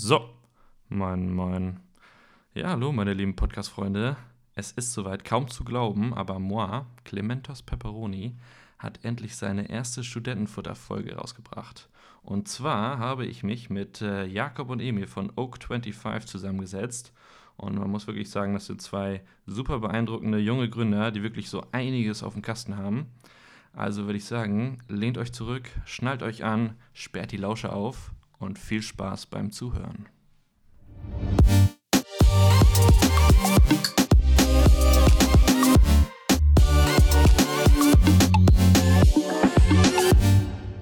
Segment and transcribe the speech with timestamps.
[0.00, 0.30] So,
[0.90, 1.80] moin, moin.
[2.54, 4.16] Ja, hallo, meine lieben Podcast-Freunde.
[4.54, 8.36] Es ist soweit, kaum zu glauben, aber moi, Clementos Pepperoni,
[8.78, 11.88] hat endlich seine erste Studentenfutter-Folge rausgebracht.
[12.22, 17.12] Und zwar habe ich mich mit äh, Jakob und Emil von Oak25 zusammengesetzt.
[17.56, 21.66] Und man muss wirklich sagen, das sind zwei super beeindruckende junge Gründer, die wirklich so
[21.72, 23.06] einiges auf dem Kasten haben.
[23.72, 28.58] Also würde ich sagen, lehnt euch zurück, schnallt euch an, sperrt die Lausche auf und
[28.58, 30.06] viel Spaß beim Zuhören.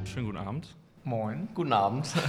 [0.04, 0.76] Schönen guten Abend.
[1.04, 1.48] Moin.
[1.54, 2.12] Guten Abend.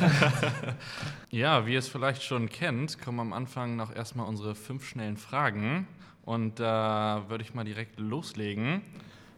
[1.30, 5.18] Ja, wie ihr es vielleicht schon kennt, kommen am Anfang noch erstmal unsere fünf schnellen
[5.18, 5.86] Fragen.
[6.24, 8.82] Und da würde ich mal direkt loslegen.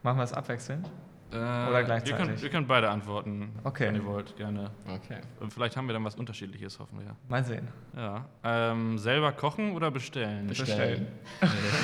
[0.04, 0.90] Machen wir es abwechselnd?
[1.32, 2.12] Äh, Oder gleichzeitig?
[2.20, 3.88] Ihr könnt, ihr könnt beide antworten, Okay.
[3.88, 4.72] wenn ihr wollt, gerne.
[4.88, 5.20] Okay.
[5.40, 7.16] Und vielleicht haben wir dann was Unterschiedliches, hoffen wir.
[7.28, 7.68] Mal sehen.
[7.96, 8.26] Ja.
[8.44, 10.48] Ähm, selber kochen oder bestellen?
[10.48, 11.08] Bestellen.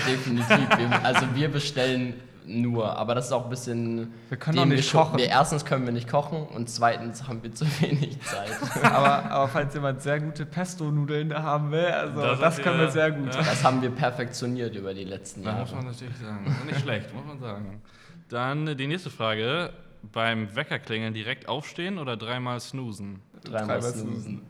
[0.08, 0.78] Definitiv.
[0.78, 2.16] Wir, also wir bestellen
[2.48, 4.14] nur, aber das ist auch ein bisschen.
[4.30, 5.18] Wir können doch nicht kochen.
[5.18, 8.52] Wir, erstens können wir nicht kochen und zweitens haben wir zu wenig Zeit.
[8.84, 12.92] aber, aber falls jemand sehr gute Pesto-Nudeln da haben will, also Das das, können wir
[12.92, 13.34] sehr gut.
[13.34, 13.42] ja.
[13.42, 15.94] Das haben wir perfektioniert über die letzten Da muss man Jahre.
[15.94, 16.56] natürlich sagen.
[16.68, 17.82] Nicht schlecht, muss man sagen.
[18.30, 19.72] Dann die nächste Frage.
[20.12, 23.22] Beim Weckerklingeln direkt aufstehen oder dreimal snoosen?
[23.44, 24.42] Dreimal Dreimal snoosen.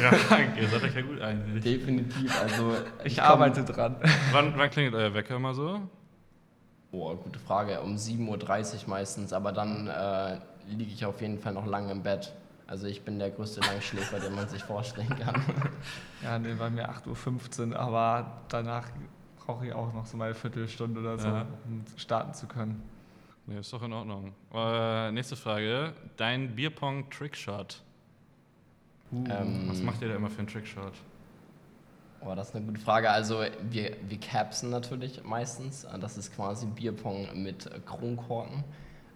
[0.00, 0.12] Ja,
[0.60, 1.62] ihr seid euch ja gut einig.
[1.64, 2.40] Definitiv.
[2.40, 3.96] Also Ich komm- arbeite dran.
[4.30, 5.80] Wann, wann klingelt euer Wecker immer so?
[6.92, 7.80] Boah, gute Frage.
[7.80, 12.02] Um 7.30 Uhr meistens, aber dann äh, liege ich auf jeden Fall noch lange im
[12.04, 12.32] Bett.
[12.68, 15.42] Also ich bin der größte Langschläfer, den man sich vorstellen kann.
[16.22, 18.86] Ja, nee, bei mir 8.15 Uhr, aber danach
[19.44, 21.46] brauche ich auch noch so meine Viertelstunde oder so, Ja.
[21.66, 22.80] um starten zu können.
[23.46, 24.34] Nee, ist doch in Ordnung.
[24.54, 25.92] Äh, nächste Frage.
[26.16, 27.82] Dein Bierpong-Trickshot.
[29.12, 30.92] Ähm, Was macht ihr da immer für einen Trickshot?
[32.24, 33.10] Oh, das ist eine gute Frage.
[33.10, 35.86] Also wir, wir capsen natürlich meistens.
[36.00, 38.62] Das ist quasi Bierpong mit äh, Kronkorken.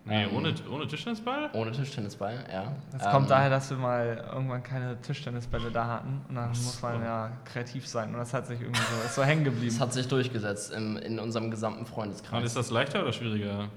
[0.04, 1.50] Nee, Ähm, ohne, ohne Tischtennisball?
[1.52, 2.72] Ohne Tischtennisball, ja.
[2.92, 6.80] Das Ähm, kommt daher, dass wir mal irgendwann keine Tischtennisbälle da hatten und dann muss
[6.82, 9.66] man ja kreativ sein und das hat sich irgendwie so, ist so hängen geblieben.
[9.68, 12.44] Es hat sich durchgesetzt im, in unserem gesamten Und Freundeskreis.
[12.44, 13.68] ist das leichter oder schwieriger?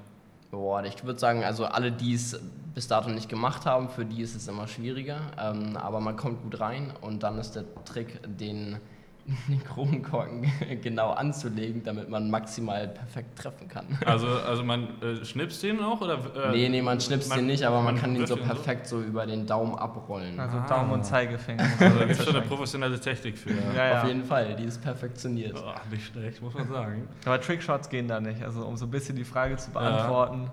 [0.52, 2.40] Boah, ich würde sagen, also alle, die es
[2.74, 5.20] bis dato nicht gemacht haben, für die ist es immer schwieriger.
[5.40, 8.78] Ähm, aber man kommt gut rein und dann ist der Trick, den,
[9.48, 13.86] den Kronkorken genau anzulegen, damit man maximal perfekt treffen kann.
[14.06, 16.02] Also, also man äh, schnipst den auch?
[16.02, 19.02] Oder, äh, nee, nee, man schnipst den nicht, aber man, kann ihn so perfekt so
[19.02, 20.40] über den Daumen abrollen.
[20.40, 20.68] Also Ah.
[20.68, 21.64] Daumen und Zeigefinger.
[21.64, 23.52] muss Also, man da gibt es schon eine professionelle Technik für.
[23.76, 24.02] Ja, ja.
[24.02, 25.56] Auf jeden Fall, die ist perfektioniert.
[25.56, 27.08] Oh, nicht schlecht, muss man sagen.
[27.26, 28.44] Aber Trickshots gehen da nicht.
[28.44, 30.50] Also um so ein bisschen die Frage zu beantworten,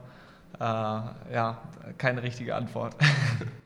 [0.59, 1.59] äh, ja,
[1.99, 2.95] keine richtige Antwort.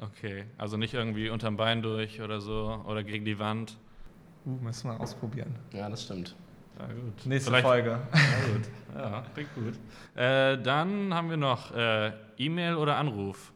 [0.00, 3.76] Okay, also nicht irgendwie unterm Bein durch oder so oder gegen die Wand.
[4.46, 5.54] Uh, müssen wir ausprobieren.
[5.72, 6.34] Ja, das stimmt.
[6.78, 7.26] Ja, gut.
[7.26, 7.90] Nächste Vielleicht- Folge.
[8.14, 8.68] Ja, gut.
[8.94, 9.74] Ja, klingt gut.
[10.16, 13.52] Äh, dann haben wir noch äh, E-Mail oder Anruf.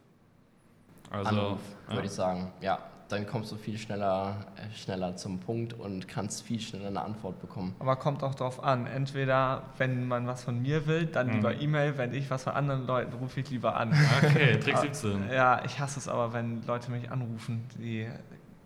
[1.09, 1.59] Also, Anruf,
[1.89, 1.93] ja.
[1.95, 2.51] würde ich sagen.
[2.61, 2.79] Ja,
[3.09, 7.39] dann kommst du viel schneller, äh, schneller zum Punkt und kannst viel schneller eine Antwort
[7.41, 7.75] bekommen.
[7.79, 8.85] Aber kommt auch drauf an.
[8.87, 11.33] Entweder, wenn man was von mir will, dann Mhm.
[11.33, 11.97] lieber E-Mail.
[11.97, 13.93] Wenn ich was von anderen Leuten, rufe ich lieber an.
[14.23, 15.29] Okay, Trick 17.
[15.31, 17.65] Ja, ich hasse es aber, wenn Leute mich anrufen.
[17.79, 18.07] Die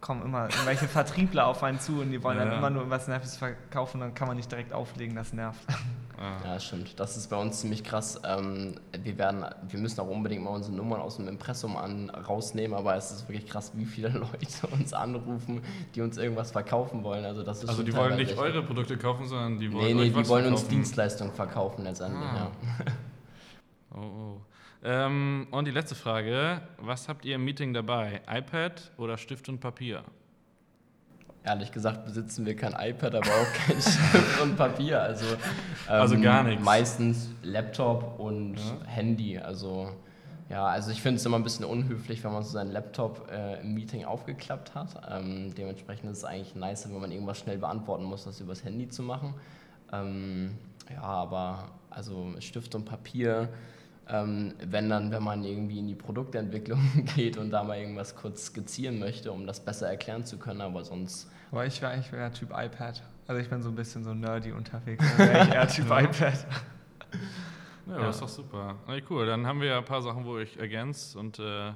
[0.02, 3.08] kommen immer irgendwelche Vertriebler auf einen zu und die wollen Ja, dann immer nur irgendwas
[3.08, 5.60] Nerviges verkaufen, dann kann man nicht direkt auflegen, das nervt.
[6.18, 6.38] Ah.
[6.44, 7.00] Ja, das stimmt.
[7.00, 8.20] Das ist bei uns ziemlich krass.
[8.26, 12.78] Ähm, wir, werden, wir müssen auch unbedingt mal unsere Nummern aus dem Impressum an, rausnehmen,
[12.78, 15.62] aber es ist wirklich krass, wie viele Leute uns anrufen,
[15.96, 17.24] die uns irgendwas verkaufen wollen.
[17.26, 20.02] Also, das ist Also die wollen nicht eure Produkte kaufen, sondern die wollen Nee, nee,
[20.02, 20.68] euch die was wollen uns.
[20.68, 22.52] Dienstleistungen verkaufen letztendlich, Ah.
[22.80, 22.86] ja.
[23.96, 24.42] Oh, oh.
[24.84, 26.62] Ähm, und die letzte Frage.
[26.78, 28.22] Was habt ihr im Meeting dabei?
[28.30, 30.04] iPad oder Stift und Papier?
[31.44, 35.02] Ehrlich gesagt besitzen wir kein iPad, aber auch kein Stift und Papier.
[35.02, 35.38] Also, ähm,
[35.88, 36.64] Also gar nichts.
[36.64, 38.86] Meistens Laptop und Ja.
[38.88, 39.38] Handy.
[39.38, 39.90] Also
[40.50, 43.62] ja, also ich finde es immer ein bisschen unhöflich, wenn man so seinen Laptop äh,
[43.62, 45.00] im Meeting aufgeklappt hat.
[45.10, 48.88] Ähm, dementsprechend ist es eigentlich nice, wenn man irgendwas schnell beantworten muss, das übers Handy
[48.90, 49.36] zu machen.
[49.94, 50.58] Ähm,
[50.92, 53.50] ja, aber also Stift und Papier,
[54.10, 56.80] ähm, wenn dann, wenn man irgendwie in die Produktentwicklung
[57.16, 60.84] geht und da mal irgendwas kurz skizzieren möchte, um das besser erklären zu können, aber
[60.84, 63.02] sonst Aber ich wäre eigentlich eher Typ iPad.
[63.28, 65.06] Also ich bin so ein bisschen so nerdy unterwegs.
[65.18, 66.00] Dann wäre ich eher Typ Ja.
[66.02, 66.48] iPad.
[67.88, 68.00] Ja, Ja.
[68.06, 68.76] das ist doch super.
[68.88, 69.26] Okay, cool.
[69.26, 71.72] Dann haben wir ja ein paar Sachen, wo ich ergänzt und äh,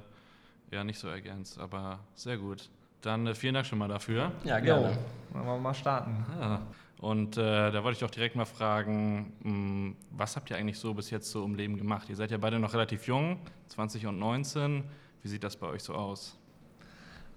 [0.70, 2.68] ja, nicht so ergänzt, aber sehr gut.
[3.02, 4.32] Dann äh, vielen Dank schon mal dafür.
[4.44, 4.96] ja gerne.
[5.32, 6.24] Wollen wir mal starten.
[6.40, 6.58] Ah.
[7.04, 10.94] Und äh, da wollte ich doch direkt mal fragen, mh, was habt ihr eigentlich so
[10.94, 12.08] bis jetzt so im Leben gemacht?
[12.08, 14.82] Ihr seid ja beide noch relativ jung, 20 und 19.
[15.20, 16.38] Wie sieht das bei euch so aus?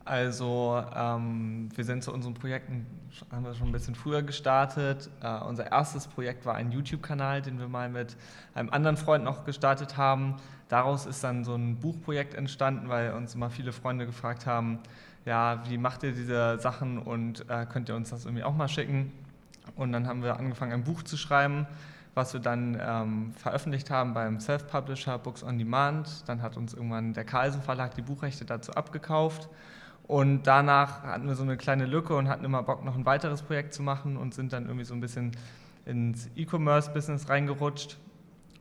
[0.06, 2.86] Also ähm, wir sind zu unseren Projekten,
[3.30, 5.10] haben wir schon ein bisschen früher gestartet.
[5.22, 8.16] Äh, unser erstes Projekt war ein YouTube-Kanal, den wir mal mit
[8.54, 10.38] einem anderen Freund noch gestartet haben.
[10.70, 14.80] Daraus ist dann so ein Buchprojekt entstanden, weil uns immer viele Freunde gefragt haben,
[15.26, 18.70] ja, wie macht ihr diese Sachen und äh, könnt ihr uns das irgendwie auch mal
[18.70, 19.12] schicken?
[19.78, 21.68] Und dann haben wir angefangen, ein Buch zu schreiben,
[22.16, 26.28] was wir dann ähm, veröffentlicht haben beim Self-Publisher Books on Demand.
[26.28, 29.50] Dann hat uns irgendwann der Carlsen Verlag die Buchrechte dazu abgekauft.
[30.08, 33.42] Und danach hatten wir so eine kleine Lücke und hatten immer Bock, noch ein weiteres
[33.42, 35.32] Projekt zu machen und sind dann irgendwie so ein bisschen
[35.86, 37.98] ins E-Commerce-Business reingerutscht,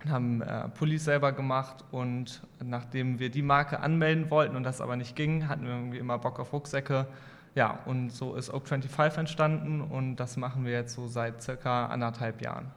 [0.08, 4.96] haben äh, Pullis selber gemacht und nachdem wir die Marke anmelden wollten und das aber
[4.96, 7.06] nicht ging, hatten wir irgendwie immer Bock auf Rucksäcke.
[7.56, 12.42] Ja, und so ist Oak25 entstanden und das machen wir jetzt so seit circa anderthalb
[12.42, 12.70] Jahren.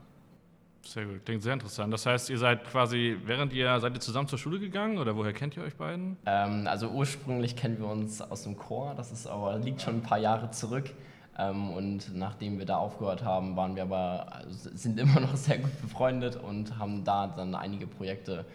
[0.82, 1.92] Sehr gut, klingt sehr interessant.
[1.92, 5.34] Das heißt, ihr seid quasi, während ihr, seid ihr zusammen zur Schule gegangen oder woher
[5.34, 6.16] kennt ihr euch beiden?
[6.24, 10.02] Ähm, also ursprünglich kennen wir uns aus dem Chor, das ist aber, liegt schon ein
[10.02, 10.90] paar Jahre zurück.
[11.38, 15.58] Ähm, und nachdem wir da aufgehört haben, waren wir aber, also sind immer noch sehr
[15.58, 18.46] gut befreundet und haben da dann einige Projekte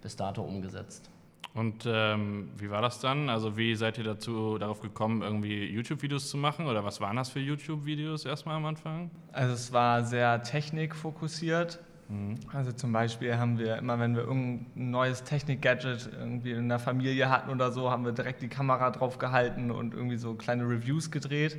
[0.00, 1.10] bis dato umgesetzt.
[1.52, 3.28] Und ähm, wie war das dann?
[3.28, 6.66] Also wie seid ihr dazu darauf gekommen, irgendwie YouTube-Videos zu machen?
[6.66, 9.10] Oder was waren das für YouTube-Videos erstmal am Anfang?
[9.32, 11.78] Also es war sehr technikfokussiert.
[12.08, 12.36] Mhm.
[12.52, 17.30] Also zum Beispiel haben wir immer, wenn wir irgendein neues Technik-Gadget irgendwie in der Familie
[17.30, 21.10] hatten oder so, haben wir direkt die Kamera drauf gehalten und irgendwie so kleine Reviews
[21.10, 21.56] gedreht.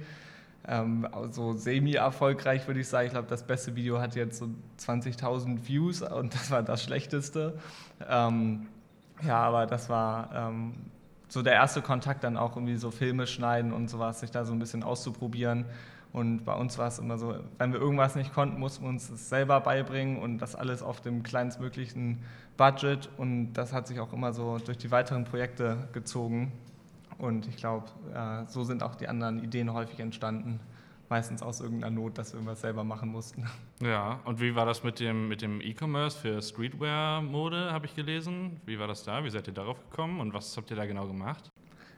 [0.68, 3.08] Ähm, so semi-erfolgreich würde ich sagen.
[3.08, 4.50] Ich glaube, das beste Video hat jetzt so
[4.80, 7.60] 20.000 Views und das war das schlechteste.
[8.10, 8.68] Ähm,
[9.24, 10.74] ja, aber das war ähm,
[11.28, 14.54] so der erste Kontakt, dann auch irgendwie so Filme schneiden und sowas, sich da so
[14.54, 15.66] ein bisschen auszuprobieren.
[16.14, 19.10] Und bei uns war es immer so, wenn wir irgendwas nicht konnten, mussten wir uns
[19.10, 22.20] das selber beibringen und das alles auf dem kleinstmöglichen
[22.56, 23.10] Budget.
[23.18, 26.54] Und das hat sich auch immer so durch die weiteren Projekte gezogen.
[27.18, 30.60] Und ich glaube, äh, so sind auch die anderen Ideen häufig entstanden
[31.10, 33.46] meistens aus irgendeiner Not, dass wir irgendwas selber machen mussten.
[33.82, 38.62] Ja, und wie war das mit dem mit dem E-Commerce für Streetwear-Mode, habe ich gelesen?
[38.66, 39.26] Wie war das da?
[39.26, 41.52] Wie seid ihr darauf gekommen und was habt ihr da genau gemacht?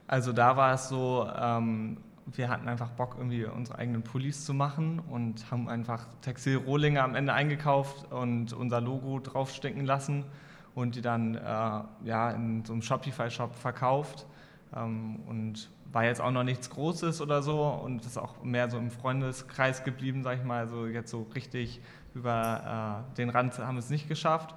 [0.08, 4.56] Also da war es so, ähm, wir hatten einfach Bock, irgendwie unsere eigenen Pullis zu
[4.56, 10.26] machen und haben einfach Textilrohlinge am Ende eingekauft und unser Logo draufstecken lassen
[10.74, 11.40] und die dann äh,
[12.04, 14.26] ja, in so einem Shopify-Shop verkauft.
[14.76, 18.78] Ähm, und war jetzt auch noch nichts Großes oder so und ist auch mehr so
[18.78, 20.60] im Freundeskreis geblieben, sag ich mal.
[20.60, 21.82] Also jetzt so richtig
[22.14, 24.54] über äh, den Rand haben wir es nicht geschafft.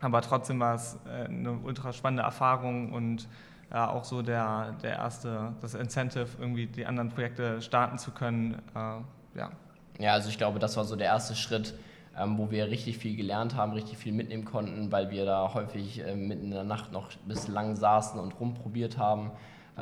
[0.00, 3.28] Aber trotzdem war es äh, eine ultra spannende Erfahrung und
[3.70, 8.62] äh, auch so der, der erste, das Incentive, irgendwie die anderen Projekte starten zu können.
[8.74, 9.50] Äh, ja.
[9.98, 11.74] ja, also ich glaube, das war so der erste Schritt,
[12.16, 16.00] ähm, wo wir richtig viel gelernt haben, richtig viel mitnehmen konnten, weil wir da häufig
[16.00, 19.32] äh, mitten in der Nacht noch bis lang saßen und rumprobiert haben.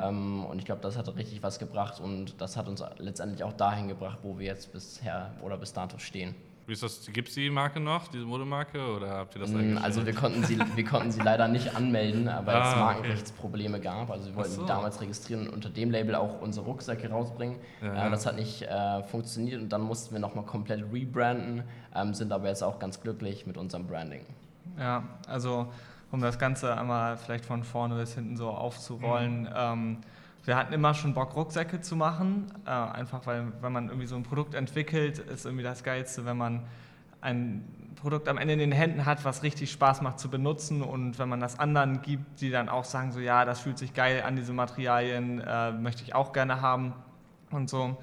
[0.01, 3.53] Ähm, und ich glaube, das hat richtig was gebracht und das hat uns letztendlich auch
[3.53, 6.35] dahin gebracht, wo wir jetzt bisher oder bis dato stehen.
[6.67, 7.07] Wie ist das?
[7.13, 10.43] Gibt es die Marke noch, diese Modemarke, oder habt ihr das mm, Also wir konnten,
[10.43, 13.85] sie, wir konnten sie leider nicht anmelden, weil ah, es Markenrechtsprobleme okay.
[13.85, 14.11] gab.
[14.11, 14.61] Also wir wollten so.
[14.63, 17.57] die damals registrieren und unter dem Label auch unsere Rucksäcke rausbringen.
[17.81, 18.07] Ja.
[18.07, 21.63] Äh, das hat nicht äh, funktioniert und dann mussten wir nochmal komplett rebranden,
[21.95, 24.25] ähm, sind aber jetzt auch ganz glücklich mit unserem Branding.
[24.77, 25.71] Ja, also
[26.11, 29.41] um das Ganze einmal vielleicht von vorne bis hinten so aufzurollen.
[29.41, 29.49] Mhm.
[29.55, 29.97] Ähm,
[30.45, 34.15] wir hatten immer schon Bock, Rucksäcke zu machen, äh, einfach weil, wenn man irgendwie so
[34.15, 36.63] ein Produkt entwickelt, ist irgendwie das Geilste, wenn man
[37.19, 37.67] ein
[37.97, 41.27] Produkt am Ende in den Händen hat, was richtig Spaß macht zu benutzen und wenn
[41.27, 44.35] man das anderen gibt, die dann auch sagen, so ja, das fühlt sich geil an,
[44.35, 46.93] diese Materialien äh, möchte ich auch gerne haben
[47.51, 47.97] und so.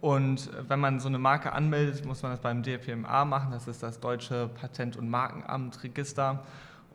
[0.00, 3.82] Und wenn man so eine Marke anmeldet, muss man das beim DPMA machen, das ist
[3.82, 6.44] das Deutsche Patent- und Markenamt Register.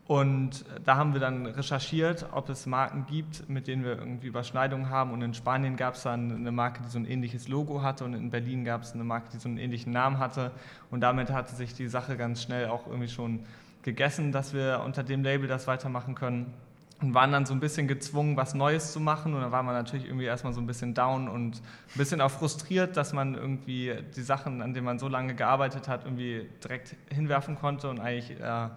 [0.08, 4.92] Und da haben wir dann recherchiert, ob es Marken gibt, mit denen wir irgendwie Überschneidungen
[4.92, 5.12] haben.
[5.12, 8.06] Und in Spanien gab es dann eine Marke, die so ein ähnliches Logo hatte.
[8.06, 10.52] Und in Berlin gab es eine Marke, die so einen ähnlichen Namen hatte.
[10.92, 13.40] Und damit hatte sich die Sache ganz schnell auch irgendwie schon
[13.82, 16.54] gegessen, dass wir unter dem Label das weitermachen können.
[17.02, 19.34] Und waren dann so ein bisschen gezwungen, was Neues zu machen.
[19.34, 22.30] Und da war man natürlich irgendwie erstmal so ein bisschen down und ein bisschen auch
[22.30, 26.96] frustriert, dass man irgendwie die Sachen, an denen man so lange gearbeitet hat, irgendwie direkt
[27.10, 28.40] hinwerfen konnte und eigentlich...
[28.40, 28.68] Äh,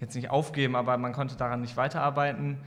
[0.00, 2.58] jetzt nicht aufgeben, aber man konnte daran nicht weiterarbeiten.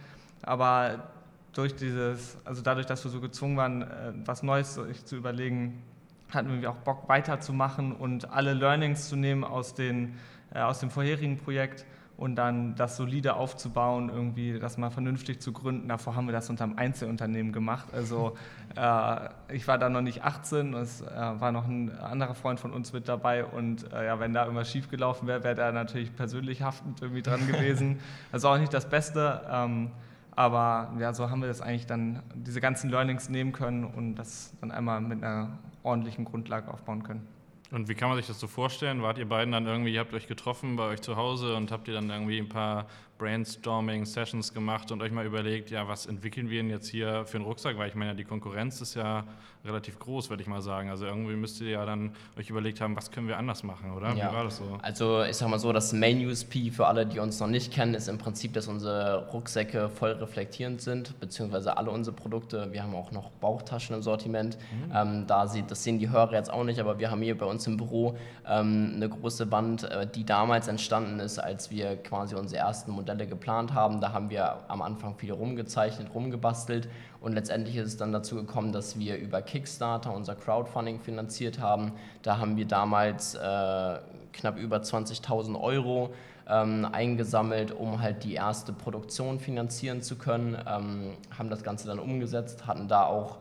[0.42, 1.12] Aber
[1.54, 5.84] durch dieses, also dadurch, dass wir so gezwungen waren, äh, was Neues zu überlegen,
[6.30, 10.16] hatten wir auch Bock weiterzumachen und alle Learnings zu nehmen aus, den,
[10.54, 11.86] äh, aus dem vorherigen Projekt
[12.22, 15.88] und dann das solide aufzubauen, irgendwie das mal vernünftig zu gründen.
[15.88, 17.88] Davor haben wir das unter einem Einzelunternehmen gemacht.
[17.94, 18.38] Also
[18.76, 22.74] äh, ich war da noch nicht 18, es äh, war noch ein anderer Freund von
[22.74, 26.62] uns mit dabei und äh, ja, wenn da irgendwas schiefgelaufen wäre, wäre der natürlich persönlich
[26.62, 28.00] haftend irgendwie dran gewesen.
[28.32, 29.42] Also auch nicht das Beste.
[29.50, 29.90] Ähm,
[30.36, 34.54] Aber ja, so haben wir das eigentlich dann, diese ganzen Learnings nehmen können und das
[34.62, 37.28] dann einmal mit einer ordentlichen Grundlage aufbauen können.
[37.72, 39.02] Und wie kann man sich das so vorstellen?
[39.02, 41.88] Wart ihr beiden dann irgendwie, ihr habt euch getroffen bei euch zu Hause und habt
[41.88, 42.88] ihr dann irgendwie ein paar
[43.22, 47.46] Brainstorming-Sessions gemacht und euch mal überlegt, ja, was entwickeln wir denn jetzt hier für einen
[47.46, 47.78] Rucksack?
[47.78, 49.26] Weil ich meine, die Konkurrenz ist ja
[49.64, 50.90] relativ groß, würde ich mal sagen.
[50.90, 54.10] Also irgendwie müsst ihr ja dann euch überlegt haben, was können wir anders machen, oder?
[54.16, 54.32] Ja.
[54.32, 54.80] Wie war das so?
[54.82, 57.94] Also ich sag mal so, das Main USP für alle, die uns noch nicht kennen,
[57.94, 62.70] ist im Prinzip, dass unsere Rucksäcke voll reflektierend sind, beziehungsweise alle unsere Produkte.
[62.72, 64.58] Wir haben auch noch Bauchtaschen im Sortiment.
[64.58, 64.92] Mhm.
[64.96, 67.46] Ähm, da sieht, das sehen die Hörer jetzt auch nicht, aber wir haben hier bei
[67.46, 72.36] uns im Büro ähm, eine große Wand, äh, die damals entstanden ist, als wir quasi
[72.36, 74.02] unsere ersten Modelle geplant haben.
[74.02, 76.90] Da haben wir am Anfang viel rumgezeichnet, rumgebastelt
[77.22, 81.92] und letztendlich ist es dann dazu gekommen, dass wir über Kickstarter unser Crowdfunding finanziert haben.
[82.24, 84.00] Da haben wir damals äh,
[84.34, 86.14] knapp über 20.000 Euro
[86.50, 90.58] ähm, eingesammelt, um halt die erste Produktion finanzieren zu können.
[90.68, 93.38] Ähm, haben das Ganze dann umgesetzt, hatten da auch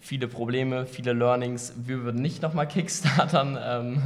[0.00, 1.74] viele Probleme, viele Learnings.
[1.76, 3.58] Wir würden nicht nochmal Kickstartern.
[3.60, 4.02] Ähm,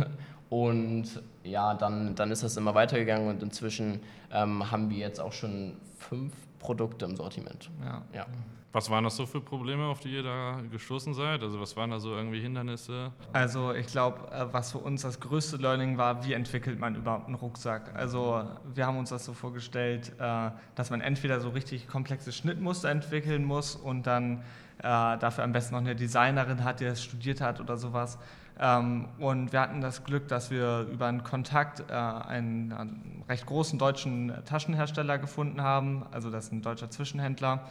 [0.50, 4.00] und ja, dann, dann ist das immer weitergegangen und inzwischen
[4.32, 7.70] ähm, haben wir jetzt auch schon fünf Produkte im Sortiment.
[7.84, 8.02] Ja.
[8.14, 8.26] ja.
[8.74, 11.42] Was waren das so für Probleme, auf die ihr da gestoßen seid?
[11.42, 13.12] Also was waren da so irgendwie Hindernisse?
[13.34, 17.26] Also ich glaube, äh, was für uns das größte Learning war, wie entwickelt man überhaupt
[17.26, 17.94] einen Rucksack?
[17.94, 18.44] Also
[18.74, 23.44] wir haben uns das so vorgestellt, äh, dass man entweder so richtig komplexe Schnittmuster entwickeln
[23.44, 24.38] muss und dann
[24.78, 28.18] äh, dafür am besten noch eine Designerin hat, die das studiert hat oder sowas.
[28.58, 33.78] Ähm, und wir hatten das Glück, dass wir über einen Kontakt einen, einen recht großen
[33.78, 36.04] deutschen Taschenhersteller gefunden haben.
[36.10, 37.68] Also das ist ein deutscher Zwischenhändler.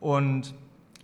[0.00, 0.54] Und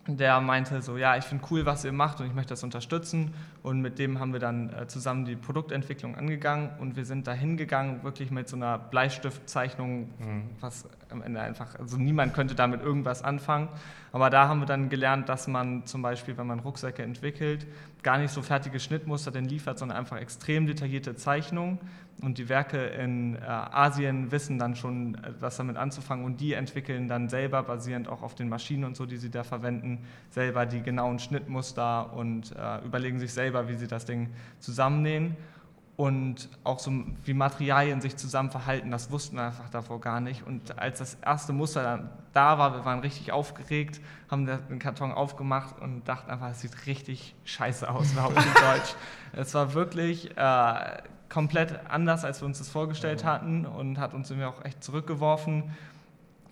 [0.06, 3.32] der meinte so, ja, ich finde cool, was ihr macht und ich möchte das unterstützen.
[3.62, 7.32] Und mit dem haben wir dann äh, zusammen die Produktentwicklung angegangen und wir sind da
[7.32, 10.50] hingegangen, wirklich mit so einer Bleistiftzeichnung, mhm.
[10.60, 13.68] was am Ende einfach, also niemand könnte damit irgendwas anfangen.
[14.12, 17.66] Aber da haben wir dann gelernt, dass man zum Beispiel, wenn man Rucksäcke entwickelt,
[18.02, 21.78] gar nicht so fertige Schnittmuster denn liefert, sondern einfach extrem detaillierte Zeichnungen.
[22.22, 26.54] Und die Werke in äh, Asien wissen dann schon, äh, was damit anzufangen und die
[26.54, 29.98] entwickeln dann selber, basierend auch auf den Maschinen und so, die sie da verwenden,
[30.30, 34.30] selber die genauen Schnittmuster und äh, überlegen sich selber, wie sie das Ding
[34.60, 35.36] zusammennähen
[35.96, 36.92] und auch so
[37.24, 40.44] wie Materialien sich zusammen verhalten, das wussten wir einfach davor gar nicht.
[40.44, 45.12] Und als das erste Muster dann da war, wir waren richtig aufgeregt, haben den Karton
[45.12, 48.94] aufgemacht und dachten einfach, es sieht richtig scheiße aus, überhaupt in Deutsch.
[49.32, 54.30] Es war wirklich äh, komplett anders, als wir uns das vorgestellt hatten und hat uns
[54.30, 55.64] irgendwie auch echt zurückgeworfen.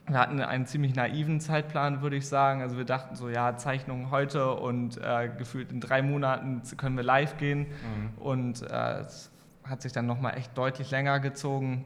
[0.08, 2.60] Wir hatten einen ziemlich naiven Zeitplan, würde ich sagen.
[2.60, 7.04] Also wir dachten so, ja, Zeichnungen heute und äh, gefühlt in drei Monaten können wir
[7.04, 7.60] live gehen.
[7.60, 8.18] Mhm.
[8.18, 9.30] Und äh, es
[9.64, 11.84] hat sich dann nochmal echt deutlich länger gezogen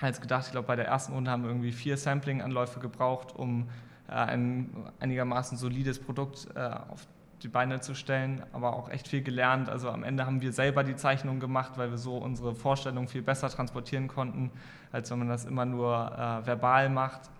[0.00, 0.46] als gedacht.
[0.46, 3.68] Ich glaube, bei der ersten Runde haben wir irgendwie vier Sampling-Anläufe gebraucht, um
[4.08, 7.06] äh, ein einigermaßen solides Produkt äh, auf
[7.42, 9.68] die Beine zu stellen, aber auch echt viel gelernt.
[9.68, 13.22] Also am Ende haben wir selber die Zeichnung gemacht, weil wir so unsere Vorstellung viel
[13.22, 14.50] besser transportieren konnten,
[14.92, 17.30] als wenn man das immer nur äh, verbal macht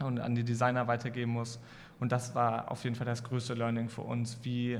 [0.00, 1.58] und an die Designer weitergeben muss.
[2.00, 4.38] Und das war auf jeden Fall das größte Learning für uns.
[4.42, 4.78] Wie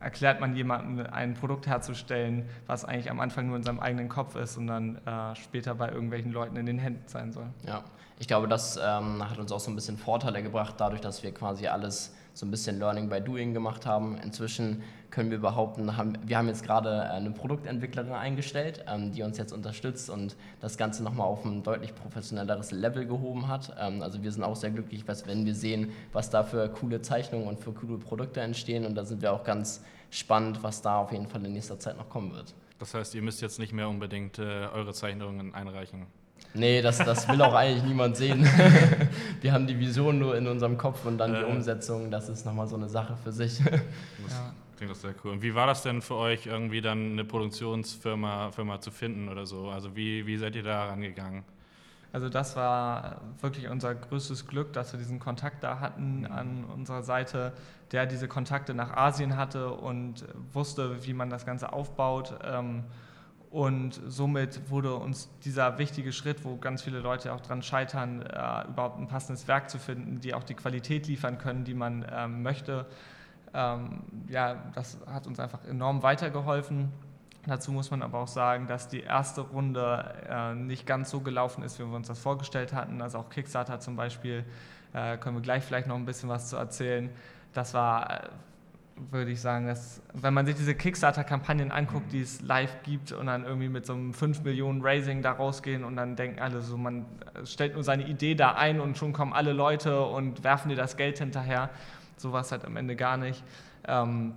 [0.00, 4.36] erklärt man jemandem, ein Produkt herzustellen, was eigentlich am Anfang nur in seinem eigenen Kopf
[4.36, 7.46] ist und dann äh, später bei irgendwelchen Leuten in den Händen sein soll.
[7.66, 7.82] Ja,
[8.18, 11.32] ich glaube, das ähm, hat uns auch so ein bisschen Vorteile gebracht, dadurch, dass wir
[11.32, 14.18] quasi alles so ein bisschen Learning by Doing gemacht haben.
[14.18, 19.38] Inzwischen können wir behaupten, haben, wir haben jetzt gerade eine Produktentwicklerin eingestellt, ähm, die uns
[19.38, 23.74] jetzt unterstützt und das Ganze nochmal auf ein deutlich professionelleres Level gehoben hat.
[23.80, 27.46] Ähm, also wir sind auch sehr glücklich, wenn wir sehen, was da für coole Zeichnungen
[27.46, 31.12] und für coole Produkte entstehen und da sind wir auch ganz spannend, was da auf
[31.12, 32.52] jeden Fall in nächster Zeit noch kommen wird.
[32.80, 36.06] Das heißt, ihr müsst jetzt nicht mehr unbedingt äh, eure Zeichnungen einreichen.
[36.54, 38.44] Nee, das, das will auch eigentlich niemand sehen.
[39.40, 42.68] Wir haben die Vision nur in unserem Kopf und dann die Umsetzung, das ist nochmal
[42.68, 43.58] so eine Sache für sich.
[43.58, 44.54] Das ja.
[44.76, 45.32] klingt doch sehr cool.
[45.32, 49.46] Und wie war das denn für euch, irgendwie dann eine Produktionsfirma Firma zu finden oder
[49.46, 49.68] so?
[49.68, 51.42] Also wie, wie seid ihr da rangegangen?
[52.12, 56.26] Also das war wirklich unser größtes Glück, dass wir diesen Kontakt da hatten mhm.
[56.32, 57.52] an unserer Seite,
[57.90, 62.38] der diese Kontakte nach Asien hatte und wusste, wie man das Ganze aufbaut.
[62.44, 62.84] Ähm,
[63.54, 68.66] und somit wurde uns dieser wichtige Schritt, wo ganz viele Leute auch dran scheitern, äh,
[68.66, 72.42] überhaupt ein passendes Werk zu finden, die auch die Qualität liefern können, die man ähm,
[72.42, 72.84] möchte,
[73.54, 76.88] ähm, ja, das hat uns einfach enorm weitergeholfen.
[77.46, 81.62] Dazu muss man aber auch sagen, dass die erste Runde äh, nicht ganz so gelaufen
[81.62, 83.00] ist, wie wir uns das vorgestellt hatten.
[83.00, 84.44] Also auch Kickstarter zum Beispiel,
[84.94, 87.08] äh, können wir gleich vielleicht noch ein bisschen was zu erzählen.
[87.52, 88.28] Das war äh,
[89.10, 93.26] würde ich sagen, dass wenn man sich diese Kickstarter-Kampagnen anguckt, die es live gibt und
[93.26, 96.76] dann irgendwie mit so einem 5 Millionen Raising da rausgehen und dann denken alle so,
[96.76, 97.04] man
[97.44, 100.96] stellt nur seine Idee da ein und schon kommen alle Leute und werfen dir das
[100.96, 101.70] Geld hinterher.
[102.16, 103.42] So war es halt am Ende gar nicht.
[103.86, 104.34] Ähm,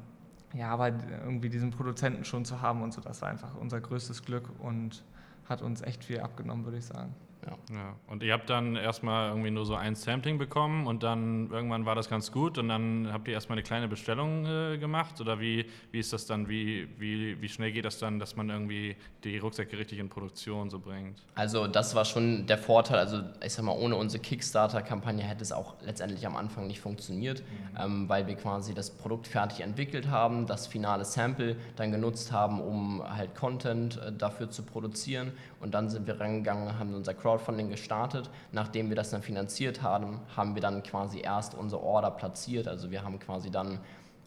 [0.54, 4.24] ja, aber irgendwie diesen Produzenten schon zu haben und so, das war einfach unser größtes
[4.24, 5.04] Glück und
[5.48, 7.14] hat uns echt viel abgenommen, würde ich sagen.
[7.48, 7.76] Ja.
[7.76, 7.96] ja.
[8.08, 11.96] Und ihr habt dann erstmal irgendwie nur so ein Sampling bekommen und dann irgendwann war
[11.96, 15.66] das ganz gut und dann habt ihr erstmal eine kleine Bestellung äh, gemacht oder wie,
[15.92, 19.38] wie ist das dann, wie, wie, wie schnell geht das dann, dass man irgendwie die
[19.38, 21.24] Rucksäcke richtig in Produktion so bringt?
[21.36, 25.52] Also das war schon der Vorteil, also ich sag mal, ohne unsere Kickstarter-Kampagne hätte es
[25.52, 27.78] auch letztendlich am Anfang nicht funktioniert, mhm.
[27.80, 32.62] ähm, weil wir quasi das Produkt fertig entwickelt haben, das finale Sample dann genutzt haben,
[32.62, 37.38] um halt Content äh, dafür zu produzieren und dann sind wir reingegangen, haben unser Crowd
[37.38, 38.30] Crowdfunding gestartet.
[38.52, 42.68] Nachdem wir das dann finanziert haben, haben wir dann quasi erst unsere Order platziert.
[42.68, 43.80] Also wir haben quasi dann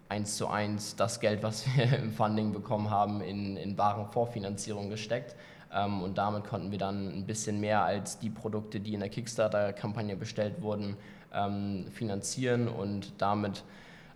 [0.09, 5.37] eins zu eins das Geld, was wir im Funding bekommen haben, in, in Warenvorfinanzierung gesteckt.
[5.73, 9.09] Ähm, und damit konnten wir dann ein bisschen mehr als die Produkte, die in der
[9.09, 10.97] Kickstarter-Kampagne bestellt wurden,
[11.33, 13.63] ähm, finanzieren und damit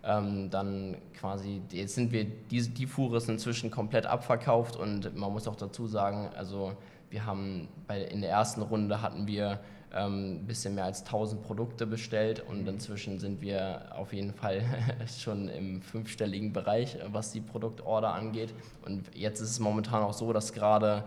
[0.03, 5.31] ähm, dann quasi, jetzt sind wir, die, die Fuhre ist inzwischen komplett abverkauft und man
[5.31, 6.73] muss auch dazu sagen, also
[7.15, 9.61] wir haben bei, in der ersten Runde hatten wir
[9.93, 12.67] ähm, ein bisschen mehr als 1000 Produkte bestellt und mhm.
[12.67, 14.61] inzwischen sind wir auf jeden Fall
[15.17, 18.53] schon im fünfstelligen Bereich, was die Produktorder angeht.
[18.85, 21.05] Und jetzt ist es momentan auch so, dass gerade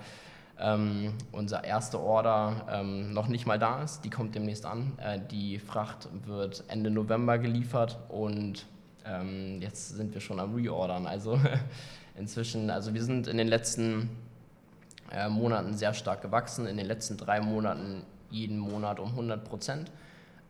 [0.58, 4.00] ähm, unser erste Order ähm, noch nicht mal da ist.
[4.00, 4.92] Die kommt demnächst an.
[4.96, 8.64] Äh, die Fracht wird Ende November geliefert und
[9.04, 11.06] ähm, jetzt sind wir schon am Reordern.
[11.06, 11.38] Also
[12.18, 14.08] inzwischen, also wir sind in den letzten
[15.10, 16.66] äh, Monaten sehr stark gewachsen.
[16.66, 19.90] In den letzten drei Monaten jeden Monat um 100 Prozent.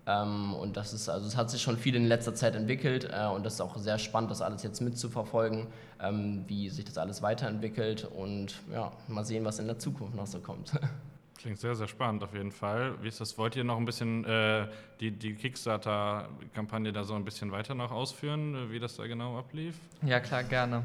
[0.08, 3.26] Ähm, und das ist, also es hat sich schon viel in letzter Zeit entwickelt äh,
[3.26, 5.66] und das ist auch sehr spannend, das alles jetzt mitzuverfolgen,
[6.00, 10.26] ähm, wie sich das alles weiterentwickelt und ja, mal sehen, was in der Zukunft noch
[10.26, 10.72] so kommt.
[11.38, 12.94] Klingt sehr, sehr spannend auf jeden Fall.
[13.02, 13.36] Wie ist das?
[13.38, 14.66] Wollt ihr noch ein bisschen äh,
[14.98, 19.76] die, die Kickstarter-Kampagne da so ein bisschen weiter noch ausführen, wie das da genau ablief?
[20.02, 20.84] Ja, klar, gerne.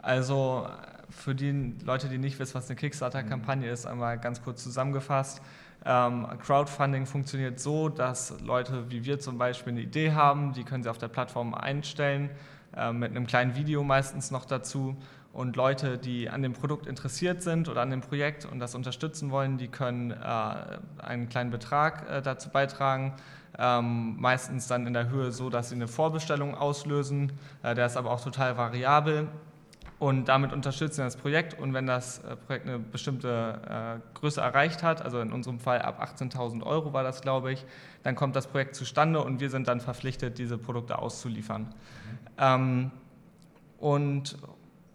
[0.00, 0.66] Also
[1.14, 5.40] für die Leute, die nicht wissen, was eine Kickstarter-Kampagne ist, einmal ganz kurz zusammengefasst.
[5.86, 10.82] Ähm, Crowdfunding funktioniert so, dass Leute wie wir zum Beispiel eine Idee haben, die können
[10.82, 12.30] sie auf der Plattform einstellen,
[12.76, 14.96] äh, mit einem kleinen Video meistens noch dazu.
[15.32, 19.30] Und Leute, die an dem Produkt interessiert sind oder an dem Projekt und das unterstützen
[19.30, 20.14] wollen, die können äh,
[20.98, 23.14] einen kleinen Betrag äh, dazu beitragen.
[23.58, 27.32] Ähm, meistens dann in der Höhe so, dass sie eine Vorbestellung auslösen.
[27.62, 29.28] Äh, der ist aber auch total variabel
[30.04, 31.58] und damit unterstützen wir das Projekt.
[31.58, 35.80] Und wenn das äh, Projekt eine bestimmte äh, Größe erreicht hat, also in unserem Fall
[35.80, 37.64] ab 18.000 Euro war das, glaube ich,
[38.02, 41.74] dann kommt das Projekt zustande und wir sind dann verpflichtet, diese Produkte auszuliefern.
[42.36, 42.90] Ähm,
[43.78, 44.36] und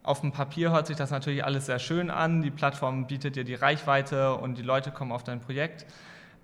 [0.04, 2.44] auf dem Papier hört sich das natürlich alles sehr schön an.
[2.44, 5.88] Die Plattform bietet dir die Reichweite und die Leute kommen auf dein Projekt.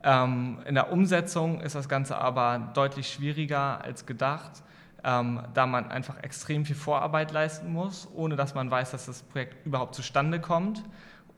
[0.03, 4.63] Ähm, in der Umsetzung ist das Ganze aber deutlich schwieriger als gedacht
[5.05, 9.21] ähm, da man einfach extrem viel Vorarbeit leisten muss, ohne dass man weiß, dass das
[9.21, 10.83] Projekt überhaupt zustande kommt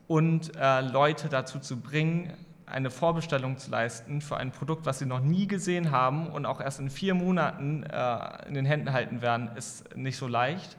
[0.06, 2.32] und äh, Leute dazu zu bringen,
[2.64, 6.60] eine Vorbestellung zu leisten für ein Produkt, was sie noch nie gesehen haben und auch
[6.60, 10.76] erst in vier Monaten äh, in den Händen halten werden, ist nicht so leicht.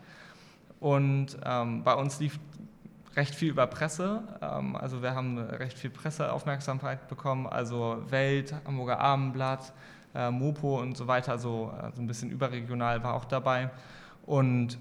[0.80, 2.40] Und ähm, bei uns lief
[3.16, 4.24] recht viel über Presse.
[4.42, 9.74] Ähm, also wir haben recht viel Presseaufmerksamkeit bekommen, also Welt, Hamburger Abendblatt,
[10.16, 13.70] äh, Mopo und so weiter, so also ein bisschen überregional war auch dabei.
[14.26, 14.78] Und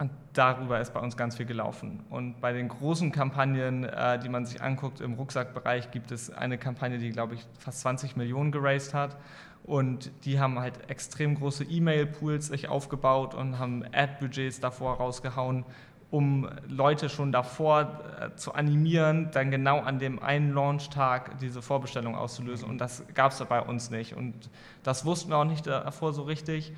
[0.00, 2.00] und darüber ist bei uns ganz viel gelaufen.
[2.08, 6.56] Und bei den großen Kampagnen, äh, die man sich anguckt im Rucksackbereich, gibt es eine
[6.56, 9.18] Kampagne, die, glaube ich, fast 20 Millionen geraced hat.
[9.62, 15.66] Und die haben halt extrem große E-Mail-Pools sich aufgebaut und haben Ad-Budgets davor rausgehauen,
[16.10, 22.16] um Leute schon davor äh, zu animieren, dann genau an dem einen Launch-Tag diese Vorbestellung
[22.16, 22.68] auszulösen.
[22.68, 24.14] Und das gab es bei uns nicht.
[24.16, 24.50] Und
[24.82, 26.72] das wussten wir auch nicht davor so richtig.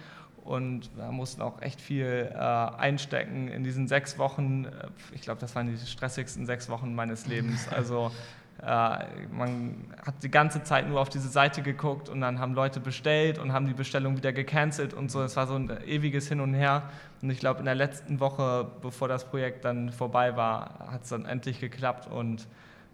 [0.44, 4.64] Und wir mussten auch echt viel äh, einstecken in diesen sechs Wochen.
[4.64, 7.68] Äh, ich glaube, das waren die stressigsten sechs Wochen meines Lebens.
[7.72, 8.10] Also
[8.62, 13.38] man hat die ganze Zeit nur auf diese Seite geguckt und dann haben Leute bestellt
[13.38, 15.20] und haben die Bestellung wieder gecancelt und so.
[15.22, 16.84] Es war so ein ewiges Hin und Her.
[17.22, 21.08] Und ich glaube, in der letzten Woche, bevor das Projekt dann vorbei war, hat es
[21.08, 22.46] dann endlich geklappt und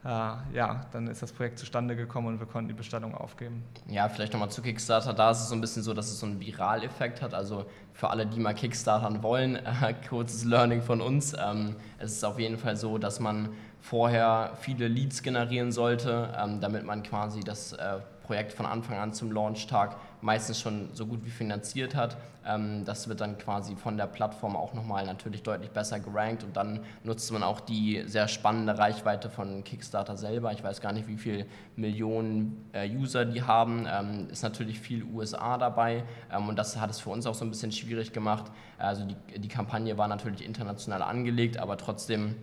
[0.05, 3.65] äh, ja, dann ist das Projekt zustande gekommen und wir konnten die Bestellung aufgeben.
[3.89, 5.13] Ja, vielleicht nochmal zu Kickstarter.
[5.13, 7.35] Da ist es so ein bisschen so, dass es so einen Viraleffekt hat.
[7.35, 11.35] Also für alle, die mal Kickstartern wollen, äh, kurzes Learning von uns.
[11.39, 13.51] Ähm, es ist auf jeden Fall so, dass man
[13.81, 19.15] vorher viele Leads generieren sollte, ähm, damit man quasi das äh, Projekt von Anfang an
[19.15, 22.19] zum Launchtag meistens schon so gut wie finanziert hat.
[22.47, 26.55] Ähm, das wird dann quasi von der Plattform auch nochmal natürlich deutlich besser gerankt und
[26.55, 30.53] dann nutzt man auch die sehr spannende Reichweite von Kickstarter selber.
[30.53, 33.87] Ich weiß gar nicht, wie viele Millionen äh, User die haben.
[33.91, 37.47] Ähm, ist natürlich viel USA dabei ähm, und das hat es für uns auch so
[37.47, 38.53] ein bisschen schwierig gemacht.
[38.77, 42.35] Also die, die Kampagne war natürlich international angelegt, aber trotzdem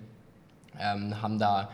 [0.80, 1.70] ähm, haben da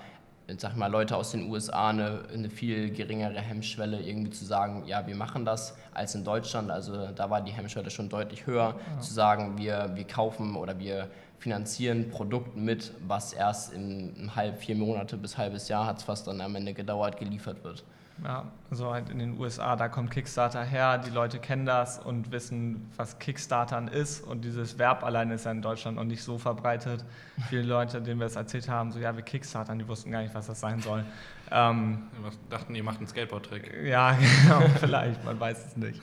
[0.57, 5.05] sag mal, Leute aus den USA eine, eine, viel geringere Hemmschwelle, irgendwie zu sagen, ja,
[5.07, 6.71] wir machen das, als in Deutschland.
[6.71, 8.99] Also da war die Hemmschwelle schon deutlich höher, ja.
[8.99, 14.59] zu sagen, wir, wir kaufen oder wir finanzieren Produkt mit, was erst in einem halb,
[14.59, 17.83] vier Monate bis halbes Jahr hat es fast dann am Ende gedauert, geliefert wird.
[18.23, 22.31] Ja, also halt in den USA, da kommt Kickstarter her, die Leute kennen das und
[22.31, 26.38] wissen, was Kickstartern ist und dieses Verb allein ist ja in Deutschland noch nicht so
[26.38, 27.03] verbreitet.
[27.49, 30.36] Viele Leute, denen wir es erzählt haben, so ja, wir Kickstartern, die wussten gar nicht,
[30.36, 31.03] was das sein soll.
[31.49, 32.03] Ähm,
[32.49, 33.86] dachten, ihr macht einen Skateboard-Trick.
[33.86, 35.99] Ja, genau, vielleicht, man weiß es nicht.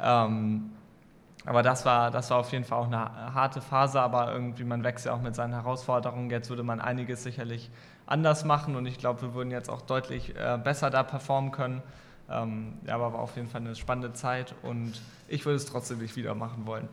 [0.00, 0.70] Ähm,
[1.46, 4.84] aber das war, das war auf jeden Fall auch eine harte Phase, aber irgendwie man
[4.84, 6.30] wächst ja auch mit seinen Herausforderungen.
[6.30, 7.70] Jetzt würde man einiges sicherlich
[8.06, 11.82] anders machen und ich glaube, wir würden jetzt auch deutlich äh, besser da performen können.
[12.30, 15.98] Ähm, ja, aber war auf jeden Fall eine spannende Zeit und ich würde es trotzdem
[15.98, 16.88] nicht wieder machen wollen.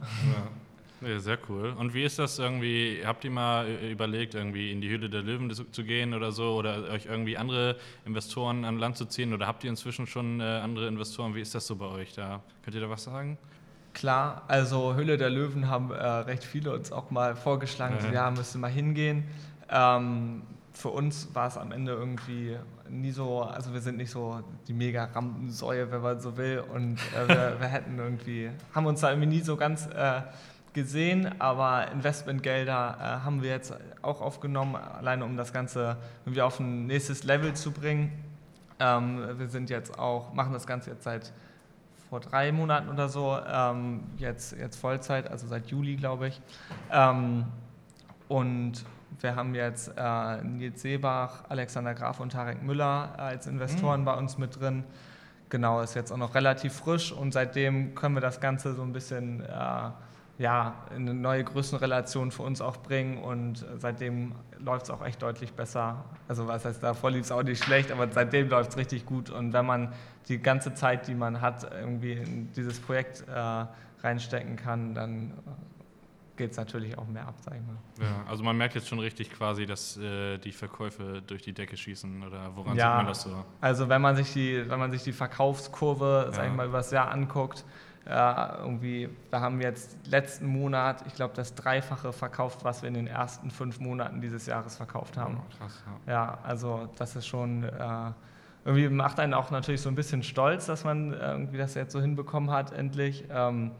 [1.02, 1.10] Ja.
[1.10, 1.20] ja.
[1.20, 1.74] sehr cool.
[1.78, 3.02] Und wie ist das irgendwie?
[3.04, 6.56] Habt ihr mal äh, überlegt, irgendwie in die Hülle der Löwen zu gehen oder so
[6.56, 10.44] oder euch irgendwie andere Investoren an Land zu ziehen oder habt ihr inzwischen schon äh,
[10.44, 11.34] andere Investoren?
[11.34, 12.42] Wie ist das so bei euch da?
[12.64, 13.38] Könnt ihr da was sagen?
[13.94, 18.32] Klar, also Hülle der Löwen haben äh, recht viele uns auch mal vorgeschlagen, ja, ja
[18.32, 19.24] müsste mal hingehen.
[19.70, 20.42] Ähm,
[20.74, 22.58] für uns war es am Ende irgendwie
[22.90, 26.64] nie so, also wir sind nicht so die mega Rampensäue, wenn man so will.
[26.74, 30.22] Und äh, wir, wir, hätten irgendwie, haben uns da irgendwie nie so ganz äh,
[30.74, 36.60] gesehen, aber Investmentgelder äh, haben wir jetzt auch aufgenommen, alleine um das Ganze irgendwie auf
[36.60, 38.12] ein nächstes Level zu bringen.
[38.80, 41.32] Ähm, wir sind jetzt auch, machen das Ganze jetzt seit
[42.10, 46.42] vor drei Monaten oder so, ähm, jetzt, jetzt Vollzeit, also seit Juli, glaube ich.
[46.92, 47.46] Ähm,
[48.28, 48.84] und
[49.20, 54.06] wir haben jetzt äh, Nils Seebach, Alexander Graf und Tarek Müller als Investoren mhm.
[54.06, 54.84] bei uns mit drin.
[55.50, 58.92] Genau, ist jetzt auch noch relativ frisch und seitdem können wir das Ganze so ein
[58.92, 59.90] bisschen äh,
[60.40, 65.22] ja, in eine neue Größenrelation für uns auch bringen und seitdem läuft es auch echt
[65.22, 66.04] deutlich besser.
[66.28, 69.30] Also was heißt, davor lief es auch nicht schlecht, aber seitdem läuft es richtig gut
[69.30, 69.94] und wenn man
[70.28, 73.66] die ganze Zeit, die man hat, irgendwie in dieses Projekt äh,
[74.02, 75.34] reinstecken kann, dann
[76.36, 77.78] geht es natürlich auch mehr ab, sag ich mal.
[78.00, 81.78] Ja, also man merkt jetzt schon richtig quasi, dass äh, die Verkäufe durch die Decke
[81.78, 83.46] schießen oder woran ja, sieht man das so?
[83.62, 86.34] Also wenn man sich die, wenn man sich die Verkaufskurve, ja.
[86.34, 87.64] sag ich mal, über das Jahr anguckt,
[88.06, 92.96] äh, irgendwie, wir haben jetzt letzten Monat, ich glaube, das Dreifache verkauft, was wir in
[92.96, 95.40] den ersten fünf Monaten dieses Jahres verkauft haben.
[95.40, 96.14] Oh, krass, ja.
[96.14, 96.38] ja.
[96.44, 98.12] also das ist schon äh,
[98.66, 102.02] irgendwie macht einen auch natürlich so ein bisschen stolz, dass man irgendwie das jetzt so
[102.02, 103.26] hinbekommen hat, endlich.
[103.30, 103.72] Ähm,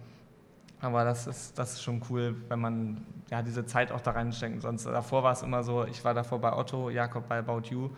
[0.84, 4.62] aber das ist, das ist schon cool, wenn man ja, diese Zeit auch da reinsteckt.
[4.62, 7.88] Sonst davor war es immer so, ich war davor bei Otto, Jakob bei About You
[7.88, 7.92] mhm.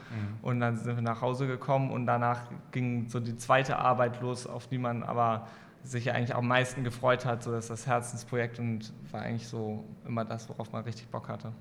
[0.44, 4.46] und dann sind wir nach Hause gekommen und danach ging so die zweite Arbeit los,
[4.46, 5.48] auf die man aber
[5.84, 7.42] sich eigentlich am meisten gefreut hat.
[7.42, 11.52] So dass das Herzensprojekt und war eigentlich so immer das, worauf man richtig Bock hatte.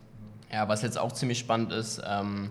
[0.53, 2.51] Ja, was jetzt auch ziemlich spannend ist, ähm,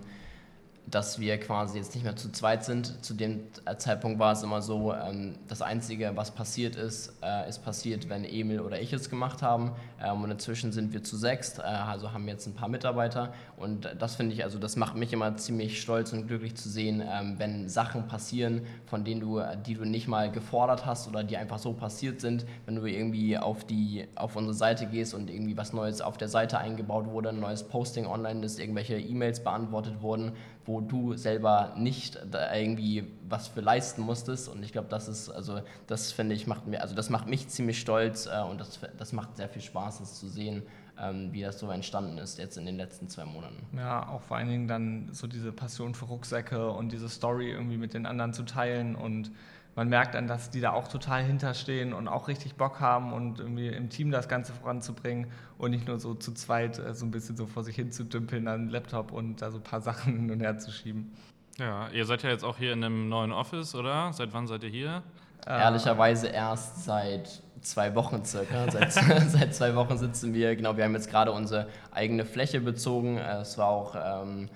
[0.86, 3.02] dass wir quasi jetzt nicht mehr zu zweit sind.
[3.04, 3.40] Zu dem
[3.78, 8.24] Zeitpunkt war es immer so, ähm, das Einzige, was passiert ist, äh, ist passiert, wenn
[8.24, 9.72] Emil oder ich es gemacht haben.
[10.02, 13.32] Ähm, und inzwischen sind wir zu sechst, äh, also haben jetzt ein paar Mitarbeiter.
[13.56, 17.02] Und das finde ich, also das macht mich immer ziemlich stolz und glücklich zu sehen,
[17.04, 21.38] ähm, wenn Sachen passieren, von denen du, die du nicht mal gefordert hast oder die
[21.38, 25.56] einfach so passiert sind, wenn du irgendwie auf, die, auf unsere Seite gehst und irgendwie
[25.56, 30.02] was Neues auf der Seite eingebaut wurde, ein neues Posting online ist, irgendwelche E-Mails beantwortet
[30.02, 30.32] wurden,
[30.66, 34.48] wo du selber nicht irgendwie was für leisten musstest.
[34.48, 37.48] Und ich glaube, das ist, also das finde ich, macht mir, also das macht mich
[37.48, 40.62] ziemlich stolz äh, und das, das macht sehr viel Spaß, das zu sehen,
[40.98, 43.66] ähm, wie das so entstanden ist jetzt in den letzten zwei Monaten.
[43.76, 47.78] Ja, auch vor allen Dingen dann so diese Passion für Rucksäcke und diese Story irgendwie
[47.78, 49.30] mit den anderen zu teilen und
[49.76, 53.40] man merkt dann, dass die da auch total hinterstehen und auch richtig Bock haben und
[53.40, 57.10] irgendwie im Team das Ganze voranzubringen und nicht nur so zu zweit äh, so ein
[57.10, 60.16] bisschen so vor sich hin zu dümpeln an Laptop und da so ein paar Sachen
[60.16, 61.12] hin und her zu schieben.
[61.58, 64.12] Ja, ihr seid ja jetzt auch hier in einem neuen Office, oder?
[64.12, 65.02] Seit wann seid ihr hier?
[65.46, 68.70] Äh, Ehrlicherweise erst seit zwei Wochen circa.
[68.70, 68.92] seit,
[69.28, 73.18] seit zwei Wochen sitzen wir, genau, wir haben jetzt gerade unsere eigene Fläche bezogen.
[73.18, 74.48] Es war auch ähm,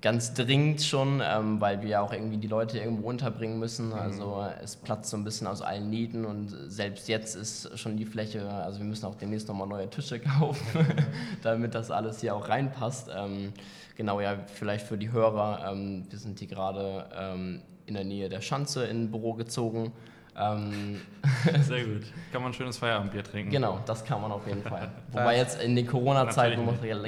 [0.00, 3.88] ganz dringend schon, ähm, weil wir ja auch irgendwie die Leute irgendwo unterbringen müssen.
[3.88, 3.94] Mhm.
[3.94, 8.04] Also es platzt so ein bisschen aus allen Nieten und selbst jetzt ist schon die
[8.04, 10.86] Fläche, also wir müssen auch demnächst nochmal neue Tische kaufen,
[11.42, 13.10] damit das alles hier auch reinpasst.
[13.14, 13.52] Ähm,
[13.96, 18.28] genau, ja, vielleicht für die Hörer, ähm, wir sind hier gerade ähm, in der Nähe
[18.28, 19.92] der Schanze in ein Büro gezogen.
[20.38, 21.00] Ähm,
[21.62, 22.02] Sehr gut.
[22.32, 23.50] Kann man ein schönes Feierabendbier trinken.
[23.50, 24.90] Genau, das kann man auf jeden Fall.
[25.12, 26.60] Wobei jetzt in den Corona-Zeiten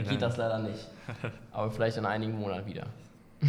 [0.08, 0.88] geht das leider nicht.
[1.52, 2.86] Aber vielleicht in einigen Monaten wieder.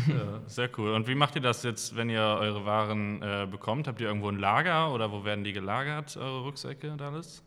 [0.07, 0.93] Ja, sehr cool.
[0.93, 3.87] Und wie macht ihr das jetzt, wenn ihr eure Waren äh, bekommt?
[3.87, 7.43] Habt ihr irgendwo ein Lager oder wo werden die gelagert, eure Rucksäcke und alles?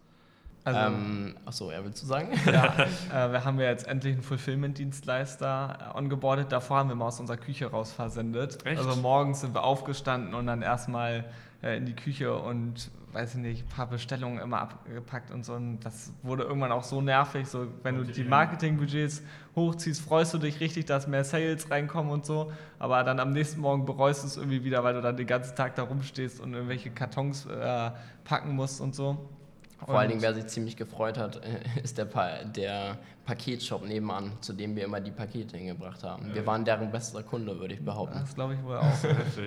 [0.65, 2.29] Also, ähm, achso, er willst du sagen?
[2.47, 2.75] ja,
[3.13, 6.53] äh, wir haben ja jetzt endlich einen Fulfillment-Dienstleister äh, ongeboardet.
[6.53, 8.65] Davor haben wir mal aus unserer Küche raus versendet.
[8.65, 8.79] Echt?
[8.79, 11.25] Also morgens sind wir aufgestanden und dann erstmal
[11.65, 15.55] äh, in die Küche und weiß ich nicht, ein paar Bestellungen immer abgepackt und so.
[15.55, 17.47] Und das wurde irgendwann auch so nervig.
[17.49, 18.13] So, wenn du Okay.
[18.13, 19.23] die Marketingbudgets
[19.55, 22.51] hochziehst, freust du dich richtig, dass mehr Sales reinkommen und so.
[22.81, 25.55] Aber dann am nächsten Morgen bereust du es irgendwie wieder, weil du dann den ganzen
[25.55, 27.91] Tag da rumstehst und irgendwelche Kartons äh,
[28.25, 29.29] packen musst und so.
[29.79, 31.41] Vor allen Und- Dingen, wer sich ziemlich gefreut hat,
[31.85, 36.35] ist der, pa der Paketshop nebenan, zu dem wir immer die Pakete hingebracht haben.
[36.35, 38.19] Wir waren deren bester Kunde, würde ich behaupten.
[38.21, 38.85] Das glaube ich wohl auch.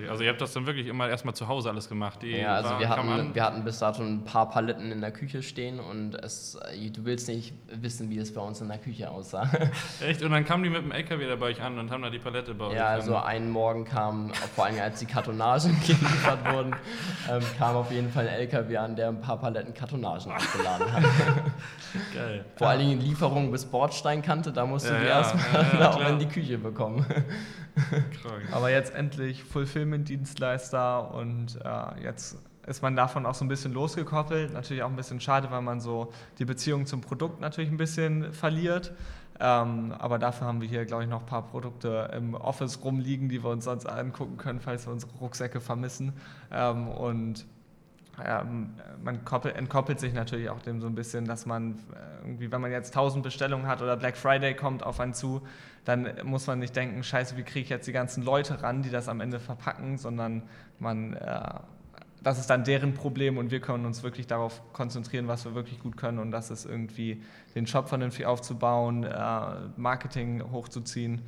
[0.09, 2.21] Also ihr habt das dann wirklich immer erstmal zu Hause alles gemacht.
[2.23, 3.35] Die Ja, also wir hatten, an.
[3.35, 7.05] wir hatten bis dato ein paar Paletten in der Küche stehen und es, äh, du
[7.05, 9.47] willst nicht wissen, wie es bei uns in der Küche aussah.
[10.01, 10.23] Echt?
[10.23, 12.19] Und dann kamen die mit dem LKW da bei euch an und haben da die
[12.19, 12.73] Palette bei euch.
[12.75, 16.75] Ja, also dann- einen Morgen kam, vor allem als die Kartonagen geliefert wurden,
[17.29, 21.03] ähm, kam auf jeden Fall ein LKW an, der ein paar Paletten Kartonagen abgeladen hat.
[22.13, 22.45] Geil.
[22.55, 25.89] Vor allen Dingen Lieferung bis Bordsteinkante, da musst du Ja, die ja, erstmal ja, ja,
[25.93, 27.05] auch in die Küche bekommen.
[27.75, 28.43] Krank.
[28.51, 34.53] Aber jetzt endlich Fulfillment-Dienstleister und äh, jetzt ist man davon auch so ein bisschen losgekoppelt.
[34.53, 38.33] Natürlich auch ein bisschen schade, weil man so die Beziehung zum Produkt natürlich ein bisschen
[38.33, 38.93] verliert.
[39.39, 43.29] Ähm, aber dafür haben wir hier, glaube ich, noch ein paar Produkte im Office rumliegen,
[43.29, 46.13] die wir uns sonst angucken können, falls wir unsere Rucksäcke vermissen.
[46.51, 47.45] Ähm, und
[48.25, 48.71] ähm,
[49.03, 52.61] man koppel, entkoppelt sich natürlich auch dem so ein bisschen, dass man äh, irgendwie, wenn
[52.61, 55.41] man jetzt 1000 Bestellungen hat oder Black Friday kommt auf einen zu,
[55.85, 58.89] dann muss man nicht denken, scheiße, wie kriege ich jetzt die ganzen Leute ran, die
[58.89, 60.43] das am Ende verpacken, sondern
[60.79, 61.41] man, äh,
[62.23, 65.79] das ist dann deren Problem und wir können uns wirklich darauf konzentrieren, was wir wirklich
[65.79, 69.39] gut können und das ist irgendwie den Shop vernünftig aufzubauen, äh,
[69.77, 71.21] Marketing hochzuziehen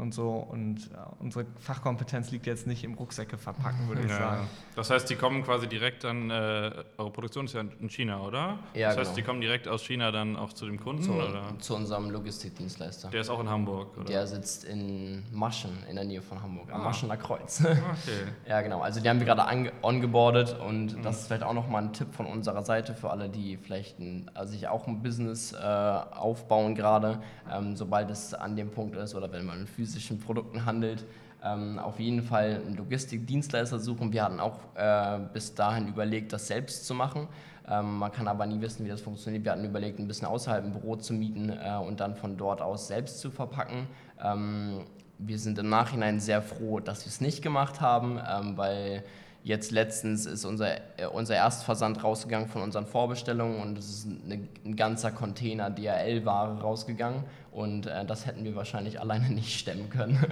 [0.00, 4.16] und so und äh, unsere Fachkompetenz liegt jetzt nicht im Rucksäcke verpacken, würde ich Ja.
[4.18, 4.48] sagen.
[4.76, 8.58] Das heißt, die kommen quasi direkt dann, äh, eure Produktion ist ja in China, oder?
[8.74, 9.14] Ja, das heißt, genau.
[9.16, 11.42] die kommen direkt aus China dann auch zu dem Kunden, Zu, oder?
[11.58, 13.08] zu unserem Logistikdienstleister.
[13.10, 14.04] Der ist auch in Hamburg, oder?
[14.06, 16.84] Der sitzt in Maschen, in der Nähe von Hamburg, am Ah.
[16.84, 17.60] Maschener Kreuz.
[17.60, 17.76] Okay.
[18.48, 18.80] ja, genau.
[18.80, 21.02] Also die haben wir gerade ange- ongeboardet und Mhm.
[21.02, 24.30] das ist vielleicht auch nochmal ein Tipp von unserer Seite für alle, die vielleicht ein,
[24.34, 27.20] also sich auch ein Business äh, aufbauen gerade,
[27.52, 31.04] ähm, sobald es an dem Punkt ist oder wenn man mit physischen Produkten handelt.
[31.42, 34.12] Ähm, auf jeden Fall einen Logistikdienstleister suchen.
[34.12, 37.28] Wir hatten auch äh, bis dahin überlegt, das selbst zu machen.
[37.66, 39.44] Ähm, man kann aber nie wissen, wie das funktioniert.
[39.44, 42.60] Wir hatten überlegt, ein bisschen außerhalb ein Büro zu mieten äh, und dann von dort
[42.60, 43.86] aus selbst zu verpacken.
[44.22, 44.84] Ähm,
[45.18, 49.02] wir sind im Nachhinein sehr froh, dass wir es nicht gemacht haben, ähm, weil
[49.42, 54.46] jetzt letztens ist unser, äh, unser Erstversand rausgegangen von unseren Vorbestellungen und es ist eine,
[54.64, 60.18] ein ganzer Container DHL-Ware rausgegangen und äh, das hätten wir wahrscheinlich alleine nicht stemmen können.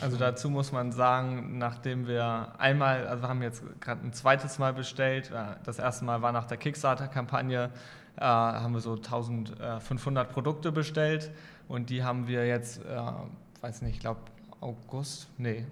[0.00, 4.58] Also dazu muss man sagen, nachdem wir einmal, also wir haben jetzt gerade ein zweites
[4.58, 7.70] Mal bestellt, äh, das erste Mal war nach der Kickstarter-Kampagne,
[8.16, 11.30] äh, haben wir so 1500 Produkte bestellt
[11.68, 14.20] und die haben wir jetzt, äh, weiß nicht, ich glaube
[14.60, 15.66] August, nee,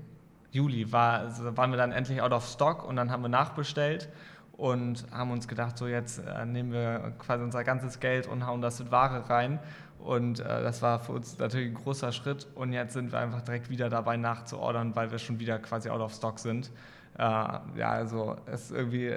[0.53, 4.09] Juli war, also waren wir dann endlich out of stock und dann haben wir nachbestellt
[4.53, 8.61] und haben uns gedacht, so jetzt äh, nehmen wir quasi unser ganzes Geld und hauen
[8.61, 9.59] das in Ware rein.
[9.99, 12.47] Und äh, das war für uns natürlich ein großer Schritt.
[12.55, 16.01] Und jetzt sind wir einfach direkt wieder dabei nachzuordern, weil wir schon wieder quasi out
[16.01, 16.71] of stock sind.
[17.19, 19.15] Äh, ja, also es ist irgendwie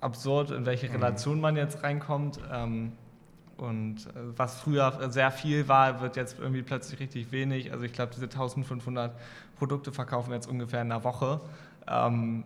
[0.00, 2.40] absurd, in welche Relation man jetzt reinkommt.
[2.52, 2.92] Ähm,
[3.56, 7.72] und äh, was früher sehr viel war, wird jetzt irgendwie plötzlich richtig wenig.
[7.72, 9.14] Also ich glaube, diese 1500
[9.62, 11.40] Produkte verkaufen wir jetzt ungefähr in einer Woche.
[11.86, 12.42] Ähm,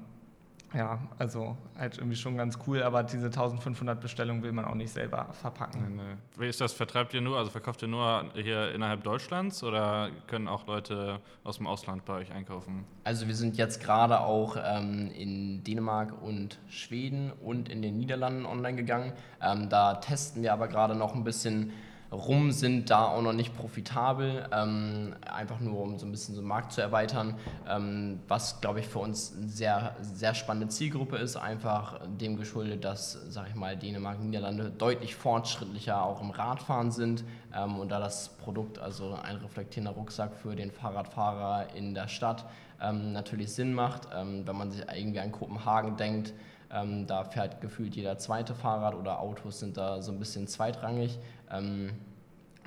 [0.75, 4.91] ja, also halt irgendwie schon ganz cool, aber diese 1500 Bestellungen will man auch nicht
[4.91, 5.97] selber verpacken.
[5.97, 6.43] Nee, nee.
[6.43, 6.75] Wie ist das?
[6.75, 11.57] Vertreibt ihr nur, also verkauft ihr nur hier innerhalb Deutschlands oder können auch Leute aus
[11.57, 12.85] dem Ausland bei euch einkaufen?
[13.05, 18.45] Also wir sind jetzt gerade auch ähm, in Dänemark und Schweden und in den Niederlanden
[18.45, 19.15] online gegangen.
[19.41, 21.73] Ähm, da testen wir aber gerade noch ein bisschen
[22.17, 26.41] rum, sind da auch noch nicht profitabel, ähm, einfach nur um so ein bisschen so
[26.41, 27.35] den Markt zu erweitern,
[27.69, 32.85] ähm, was glaube ich für uns eine sehr, sehr spannende Zielgruppe ist, einfach dem geschuldet,
[32.85, 37.25] dass, sage ich mal, Dänemark Niederlande deutlich fortschrittlicher auch im Radfahren sind
[37.55, 42.45] ähm, und da das Produkt, also ein reflektierender Rucksack für den Fahrradfahrer in der Stadt,
[42.81, 44.09] ähm, natürlich Sinn macht.
[44.15, 46.33] Ähm, wenn man sich irgendwie an Kopenhagen denkt,
[46.73, 51.19] ähm, da fährt gefühlt jeder zweite Fahrrad oder Autos sind da so ein bisschen zweitrangig.
[51.51, 51.91] Ähm,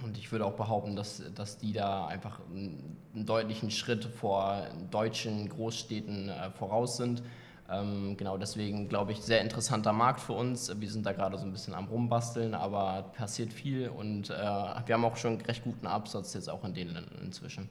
[0.03, 5.49] Und ich würde auch behaupten, dass, dass die da einfach einen, deutlichen Schritt vor deutschen
[5.49, 7.21] Großstädten äh, voraus sind.
[7.69, 10.71] Ähm, genau deswegen glaube ich, sehr interessanter Markt für uns.
[10.79, 14.93] Wir sind da gerade so ein bisschen am Rumbasteln, aber passiert viel und äh, wir
[14.95, 17.67] haben auch schon recht guten Absatz jetzt auch in den Ländern inzwischen.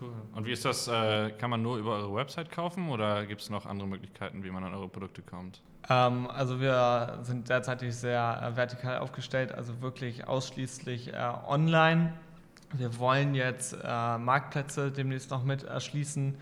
[0.00, 0.12] Cool.
[0.34, 0.86] Und wie ist das?
[0.88, 4.50] Äh, kann man nur über eure Website kaufen oder gibt es noch andere Möglichkeiten, wie
[4.50, 5.60] man an eure Produkte kommt?
[5.88, 12.12] Ähm, also wir sind derzeitig sehr äh, vertikal aufgestellt, also wirklich ausschließlich äh, online.
[12.72, 16.36] Wir wollen jetzt äh, Marktplätze demnächst noch mit erschließen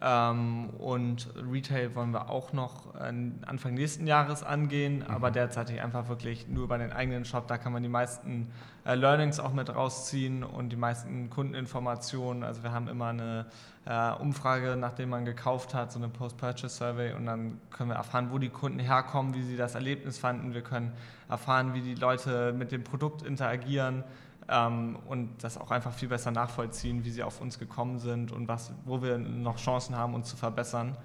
[0.00, 3.12] und Retail wollen wir auch noch äh,
[3.46, 5.14] Anfang nächsten Jahres angehen, mhm.
[5.14, 7.46] aber derzeitig einfach wirklich nur über den eigenen Shop.
[7.46, 8.50] Da kann man die meisten
[8.84, 12.42] äh, Learnings auch mit rausziehen und die meisten Kundeninformationen.
[12.42, 13.46] Also wir haben immer eine
[13.86, 18.38] äh, Umfrage, nachdem man gekauft hat, so eine Post-Purchase-Survey und dann können wir erfahren, wo
[18.38, 20.54] die Kunden herkommen, wie sie das Erlebnis fanden.
[20.54, 20.92] Wir können
[21.28, 24.04] erfahren, wie die Leute mit dem Produkt interagieren
[24.48, 28.48] ähm, und das auch einfach viel besser nachvollziehen, wie sie auf uns gekommen sind und
[28.48, 30.96] was, wo wir noch Chancen haben, uns zu verbessern.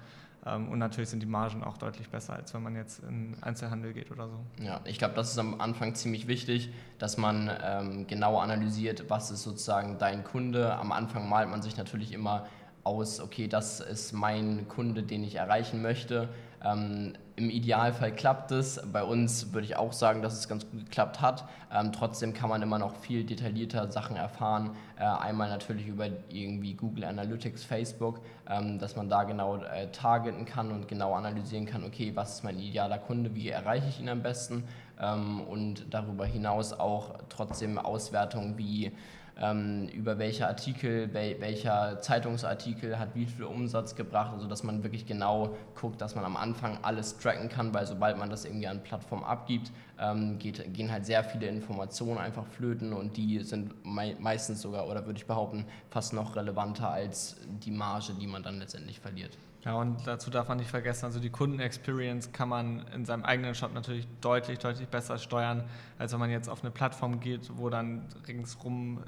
[0.46, 3.92] Ähm, und natürlich sind die Margen auch deutlich besser, als wenn man jetzt in Einzelhandel
[3.92, 4.38] geht oder so.
[4.62, 9.30] Ja, ich glaube, das ist am Anfang ziemlich wichtig, dass man ähm, genau analysiert, was
[9.30, 10.74] ist sozusagen dein Kunde.
[10.74, 12.46] Am Anfang malt man sich natürlich immer
[12.84, 16.28] aus, okay, das ist mein Kunde, den ich erreichen möchte.
[16.64, 18.82] Ähm, Im Idealfall klappt es.
[18.92, 21.48] Bei uns würde ich auch sagen, dass es ganz gut geklappt hat.
[21.72, 24.76] Ähm, trotzdem kann man immer noch viel detaillierter Sachen erfahren.
[24.98, 30.44] Äh, einmal natürlich über irgendwie Google Analytics, Facebook, ähm, dass man da genau äh, targeten
[30.44, 34.10] kann und genau analysieren kann, okay, was ist mein idealer Kunde, wie erreiche ich ihn
[34.10, 34.64] am besten.
[35.00, 38.92] Ähm, und darüber hinaus auch trotzdem Auswertungen wie
[39.40, 45.06] über welche Artikel, wel, welcher Zeitungsartikel hat wie viel Umsatz gebracht, also dass man wirklich
[45.06, 48.82] genau guckt, dass man am Anfang alles tracken kann, weil sobald man das irgendwie an
[48.82, 54.14] Plattformen abgibt, ähm, geht, gehen halt sehr viele Informationen einfach flöten und die sind mei
[54.20, 58.58] meistens sogar, oder würde ich behaupten, fast noch relevanter als die Marge, die man dann
[58.58, 59.38] letztendlich verliert.
[59.64, 63.54] Ja, und dazu darf man nicht vergessen, also die Kundenexperience kann man in seinem eigenen
[63.54, 65.64] Shop natürlich deutlich, deutlich besser steuern,
[65.98, 69.02] als wenn man jetzt auf eine Plattform geht, wo dann ringsrum,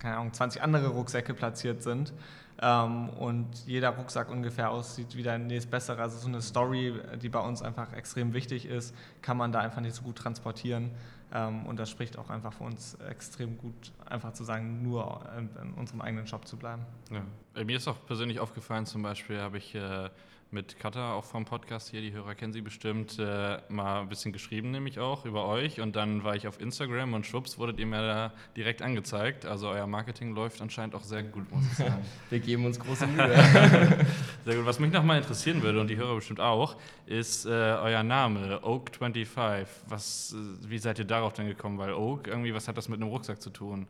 [0.00, 2.12] keine Ahnung, 20 andere Rucksäcke platziert sind
[2.60, 6.02] ähm, und jeder Rucksack ungefähr aussieht wie der nächst bessere.
[6.02, 9.80] Also so eine Story, die bei uns einfach extrem wichtig ist, kann man da einfach
[9.80, 10.90] nicht so gut transportieren.
[11.32, 15.74] Ähm, und das spricht auch einfach für uns extrem gut, einfach zu sagen, nur in,
[15.74, 16.84] unserem eigenen Shop zu bleiben.
[17.10, 17.24] Ja.
[17.54, 20.10] Äh, mir ist auch persönlich aufgefallen, zum Beispiel habe ich äh,
[20.54, 24.32] mit Katha auch vom Podcast hier, die Hörer kennen sie bestimmt, äh, mal ein bisschen
[24.32, 25.80] geschrieben, nämlich auch über euch.
[25.80, 29.44] Und dann war ich auf Instagram und schwupps wurdet ihr mir da direkt angezeigt.
[29.44, 32.04] Also euer Marketing läuft anscheinend auch sehr gut, muss ich sagen.
[32.30, 33.36] Wir geben uns große Mühe.
[34.44, 34.64] sehr gut.
[34.64, 39.66] Was mich nochmal interessieren würde und die Hörer bestimmt auch, ist äh, euer Name, Oak25.
[39.88, 41.78] Was, äh, wie seid ihr darauf denn gekommen?
[41.78, 43.88] Weil Oak, irgendwie, was hat das mit einem Rucksack zu tun?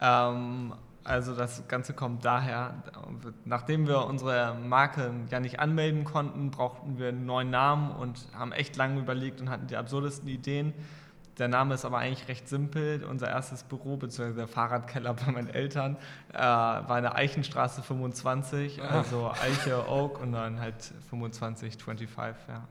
[0.00, 2.82] Ähm, also das Ganze kommt daher,
[3.44, 8.52] nachdem wir unsere Marke ja nicht anmelden konnten, brauchten wir einen neuen Namen und haben
[8.52, 10.72] echt lange überlegt und hatten die absurdesten Ideen.
[11.38, 13.04] Der Name ist aber eigentlich recht simpel.
[13.04, 14.34] Unser erstes Büro bzw.
[14.34, 15.96] der Fahrradkeller bei meinen Eltern
[16.32, 18.86] äh, war in der Eichenstraße 25, ah.
[18.86, 22.68] also Eiche, Oak und dann halt 25, 25, ja.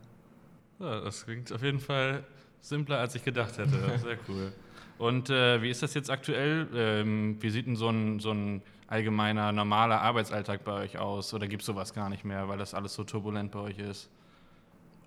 [0.79, 1.01] ja.
[1.01, 2.23] Das klingt auf jeden Fall
[2.61, 3.77] simpler, als ich gedacht hätte.
[3.99, 4.53] Sehr cool.
[4.97, 6.67] Und äh, wie ist das jetzt aktuell?
[6.75, 11.33] Ähm, wie sieht denn so ein, so ein allgemeiner, normaler Arbeitsalltag bei euch aus?
[11.33, 14.09] Oder gibt es sowas gar nicht mehr, weil das alles so turbulent bei euch ist?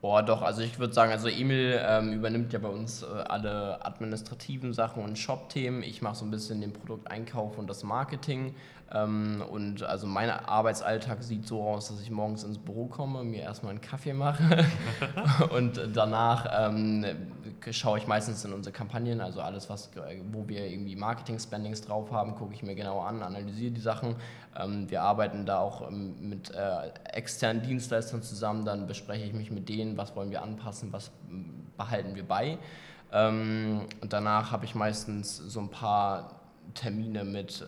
[0.07, 3.85] Boah, doch, also ich würde sagen, also Emil ähm, übernimmt ja bei uns äh, alle
[3.85, 5.83] administrativen Sachen und Shop-Themen.
[5.83, 8.55] Ich mache so ein bisschen den Produkteinkauf und das Marketing.
[8.93, 13.43] Ähm, und also mein Arbeitsalltag sieht so aus, dass ich morgens ins Büro komme, mir
[13.43, 14.65] erstmal einen Kaffee mache
[15.51, 17.05] und danach ähm,
[17.73, 19.91] schaue ich meistens in unsere Kampagnen, also alles, was,
[20.31, 24.15] wo wir irgendwie Marketing-Spendings drauf haben, gucke ich mir genau an, analysiere die Sachen.
[24.59, 29.51] Ähm, wir arbeiten da auch ähm, mit äh, externen Dienstleistern zusammen, dann bespreche ich mich
[29.51, 31.11] mit denen, was wollen wir anpassen, was
[31.77, 32.59] behalten wir bei.
[33.13, 36.41] Ähm, und danach habe ich meistens so ein paar
[36.75, 37.65] Termine mit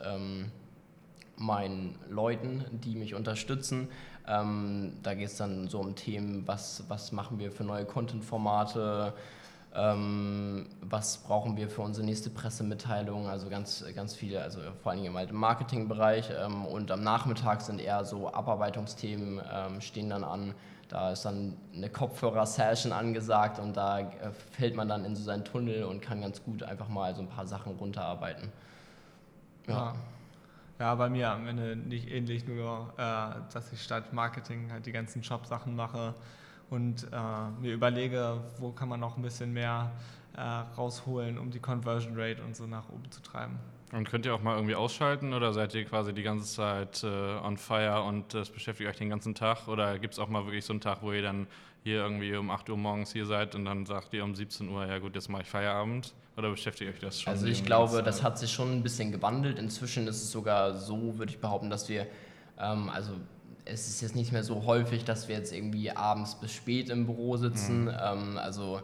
[1.36, 3.88] meinen Leuten, die mich unterstützen.
[4.26, 9.14] Da geht es dann so um Themen, was, was machen wir für neue Content-Formate,
[10.80, 15.36] was brauchen wir für unsere nächste Pressemitteilung, also ganz, ganz viele, also vor allem im
[15.36, 16.30] Marketingbereich.
[16.36, 20.54] Ähm, und am Nachmittag sind eher so Abarbeitungsthemen, ähm, stehen dann an.
[20.88, 25.44] Da ist dann eine Kopfhörer-Session angesagt und da äh, fällt man dann in so seinen
[25.44, 28.50] Tunnel und kann ganz gut einfach mal so ein paar Sachen runterarbeiten.
[29.66, 29.74] Ja.
[29.74, 29.94] ja.
[30.80, 34.92] Ja, bei mir am Ende nicht ähnlich, nur äh, dass ich statt Marketing halt die
[34.92, 36.14] ganzen Shop-Sachen mache
[36.70, 39.90] und äh, mir überlege, wo kann man noch ein bisschen mehr
[40.36, 40.40] äh,
[40.76, 43.58] rausholen, um die Conversion Rate und so nach oben zu treiben.
[43.92, 47.06] Und könnt ihr auch mal irgendwie ausschalten oder seid ihr quasi die ganze Zeit äh,
[47.06, 49.66] on fire und das beschäftigt euch den ganzen Tag?
[49.66, 51.46] Oder gibt es auch mal wirklich so einen Tag, wo ihr dann
[51.84, 54.84] hier irgendwie um 8 Uhr morgens hier seid und dann sagt ihr um 17 Uhr,
[54.86, 56.12] ja gut, jetzt mache ich Feierabend?
[56.36, 57.32] Oder beschäftigt euch das schon?
[57.32, 59.58] Also ich glaube, das hat sich schon ein bisschen gewandelt.
[59.58, 62.06] Inzwischen ist es sogar so, würde ich behaupten, dass wir,
[62.60, 63.12] ähm, also
[63.70, 67.06] es ist jetzt nicht mehr so häufig, dass wir jetzt irgendwie abends bis spät im
[67.06, 67.84] Büro sitzen.
[67.84, 67.96] Mhm.
[68.00, 68.80] Ähm, also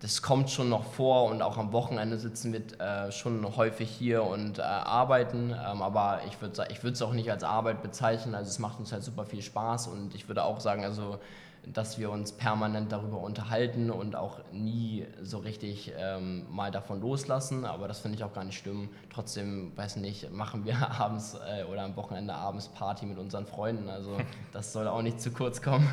[0.00, 4.24] das kommt schon noch vor und auch am Wochenende sitzen wir äh, schon häufig hier
[4.24, 5.50] und äh, arbeiten.
[5.50, 8.34] Ähm, aber ich würde ich es auch nicht als Arbeit bezeichnen.
[8.34, 11.18] Also es macht uns halt super viel Spaß und ich würde auch sagen, also
[11.66, 17.64] dass wir uns permanent darüber unterhalten und auch nie so richtig ähm, mal davon loslassen.
[17.64, 18.88] Aber das finde ich auch gar nicht schlimm.
[19.12, 23.88] Trotzdem, weiß nicht, machen wir abends äh, oder am Wochenende abends Party mit unseren Freunden.
[23.88, 24.16] Also
[24.52, 25.88] das soll auch nicht zu kurz kommen.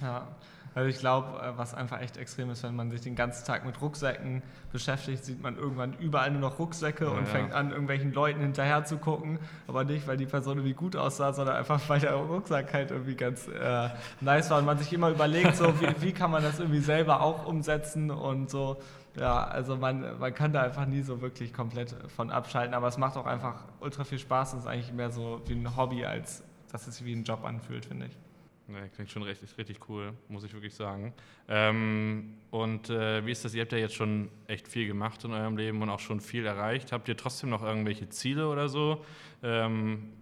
[0.00, 0.28] ja.
[0.74, 3.64] Also ich glaube, äh, was einfach echt extrem ist, wenn man sich den ganzen Tag
[3.64, 8.12] mit Rucksäcken beschäftigt, sieht man irgendwann überall nur noch Rucksäcke ja, und fängt an, irgendwelchen
[8.12, 9.38] Leuten hinterher zu gucken.
[9.68, 13.14] Aber nicht, weil die Person irgendwie gut aussah, sondern einfach, weil der Rucksack halt irgendwie
[13.14, 13.88] ganz äh,
[14.20, 17.20] nice war und man sich immer überlegt, so wie, wie kann man das irgendwie selber
[17.20, 18.78] auch umsetzen und so.
[19.16, 22.98] Ja, also man, man kann da einfach nie so wirklich komplett von abschalten, aber es
[22.98, 26.42] macht auch einfach ultra viel Spaß und ist eigentlich mehr so wie ein Hobby, als
[26.72, 28.18] dass es sich wie ein Job anfühlt, finde ich.
[28.66, 31.12] Nee, klingt schon richtig, richtig cool, muss ich wirklich sagen.
[31.48, 33.52] Ähm, und äh, wie ist das?
[33.54, 36.46] Ihr habt ja jetzt schon echt viel gemacht in eurem Leben und auch schon viel
[36.46, 36.90] erreicht.
[36.90, 39.04] Habt ihr trotzdem noch irgendwelche Ziele oder so?
[39.42, 40.14] Ähm,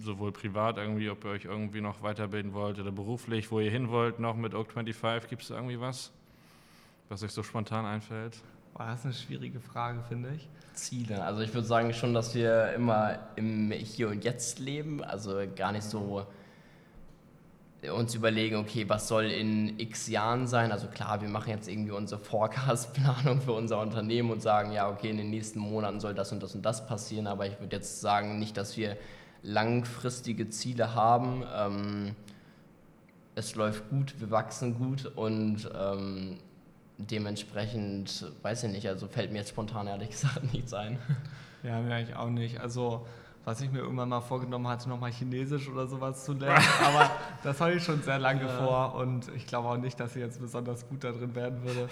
[0.00, 3.88] sowohl privat irgendwie, ob ihr euch irgendwie noch weiterbilden wollt oder beruflich, wo ihr hin
[3.88, 5.30] wollt noch mit Oak 25?
[5.30, 6.12] Gibt es irgendwie was,
[7.08, 8.36] was euch so spontan einfällt?
[8.74, 10.48] Boah, das ist eine schwierige Frage, finde ich.
[10.74, 11.22] Ziele.
[11.22, 15.72] Also ich würde sagen schon, dass wir immer im Hier und Jetzt leben, also gar
[15.72, 16.26] nicht so
[17.90, 20.70] uns überlegen, okay, was soll in x Jahren sein?
[20.70, 25.10] Also klar, wir machen jetzt irgendwie unsere Forecast-Planung für unser Unternehmen und sagen, ja, okay,
[25.10, 28.00] in den nächsten Monaten soll das und das und das passieren, aber ich würde jetzt
[28.00, 28.96] sagen, nicht, dass wir
[29.42, 31.42] langfristige Ziele haben.
[31.54, 32.14] Ähm,
[33.34, 36.38] es läuft gut, wir wachsen gut und ähm,
[36.98, 40.98] dementsprechend, weiß ich nicht, also fällt mir jetzt spontan ehrlich gesagt nichts ein.
[41.62, 42.60] Ja, mir eigentlich auch nicht.
[42.60, 43.06] Also
[43.44, 46.64] was ich mir irgendwann mal vorgenommen hatte, nochmal Chinesisch oder sowas zu lernen.
[46.84, 47.10] Aber
[47.42, 48.48] das habe ich schon sehr lange ja.
[48.48, 51.88] vor und ich glaube auch nicht, dass ich jetzt besonders gut da drin werden würde.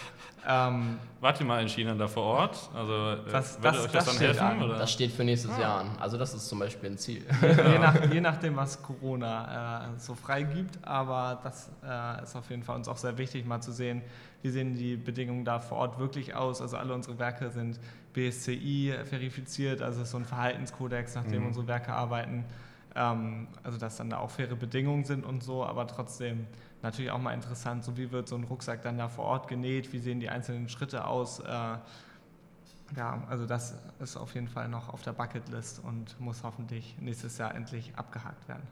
[0.46, 2.70] Ähm, Wart ihr mal in China da vor Ort?
[2.74, 4.62] Also äh, das, das, euch das, das dann helfen?
[4.62, 4.78] Oder?
[4.78, 5.60] Das steht für nächstes ah.
[5.60, 5.90] Jahr an.
[5.98, 7.24] Also das ist zum Beispiel ein Ziel.
[7.42, 10.78] Je, nach, je nachdem, was Corona äh, so frei gibt.
[10.86, 14.02] Aber das äh, ist auf jeden Fall uns auch sehr wichtig, mal zu sehen,
[14.42, 16.62] wie sehen die Bedingungen da vor Ort wirklich aus.
[16.62, 17.78] Also alle unsere Werke sind
[18.12, 21.48] BSCI verifiziert, also so ein Verhaltenskodex, nach dem mhm.
[21.48, 22.44] unsere Werke arbeiten.
[22.94, 26.46] Ähm, also dass dann da auch faire Bedingungen sind und so, aber trotzdem
[26.82, 29.92] natürlich auch mal interessant, so wie wird so ein Rucksack dann da vor Ort genäht,
[29.92, 31.40] wie sehen die einzelnen Schritte aus.
[31.40, 31.76] Äh,
[32.96, 37.38] ja, also das ist auf jeden Fall noch auf der Bucketlist und muss hoffentlich nächstes
[37.38, 38.66] Jahr endlich abgehakt werden.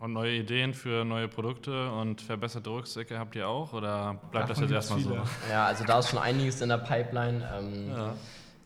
[0.00, 4.68] Und neue Ideen für neue Produkte und verbesserte Rucksäcke habt ihr auch oder bleibt Davon
[4.68, 5.16] das jetzt erstmal so?
[5.50, 7.42] Ja, also da ist schon einiges in der Pipeline.
[7.58, 8.14] Ähm, ja.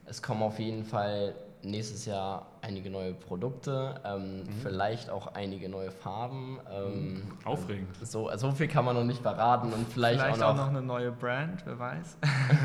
[0.05, 4.45] Es kommen auf jeden Fall nächstes Jahr einige neue Produkte, ähm, mhm.
[4.61, 6.59] vielleicht auch einige neue Farben.
[6.71, 7.21] Ähm, mhm.
[7.43, 7.95] Aufregend.
[8.01, 10.77] So, so viel kann man noch nicht verraten und vielleicht, vielleicht auch, noch, auch noch
[10.77, 12.17] eine neue Brand, wer weiß.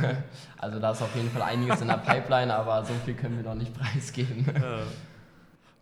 [0.58, 3.44] also da ist auf jeden Fall einiges in der Pipeline, aber so viel können wir
[3.44, 4.46] noch nicht preisgeben.
[4.54, 4.78] Ja.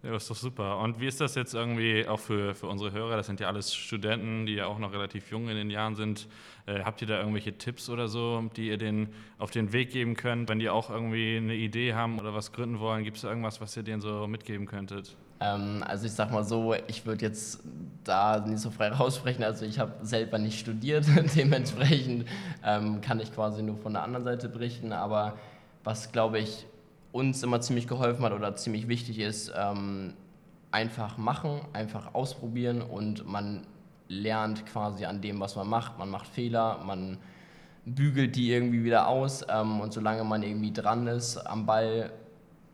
[0.02, 0.78] Ja, ist doch super.
[0.78, 3.16] Und wie ist das jetzt irgendwie auch für, für unsere Hörer?
[3.16, 6.26] Das sind ja alles Studenten, die ja auch noch relativ jung in den Jahren sind.
[6.66, 10.16] Äh, habt ihr da irgendwelche Tipps oder so, die ihr denen auf den Weg geben
[10.16, 10.48] könnt?
[10.48, 13.76] Wenn die auch irgendwie eine Idee haben oder was gründen wollen, gibt es irgendwas, was
[13.76, 15.16] ihr denen so mitgeben könntet?
[15.38, 17.60] Ähm, also ich sag mal so, ich würde jetzt
[18.02, 19.44] da nicht so frei raussprechen.
[19.44, 22.26] Also ich habe selber nicht studiert, dementsprechend
[22.64, 24.92] ähm, kann ich quasi nur von der anderen Seite berichten.
[24.92, 25.38] Aber
[25.84, 26.66] was, glaube ich,
[27.12, 30.14] uns immer ziemlich geholfen hat oder ziemlich wichtig ist, ähm,
[30.70, 33.66] einfach machen, einfach ausprobieren und man
[34.08, 35.98] lernt quasi an dem, was man macht.
[35.98, 37.18] Man macht Fehler, man
[37.84, 42.12] bügelt die irgendwie wieder aus ähm, und solange man irgendwie dran ist am Ball,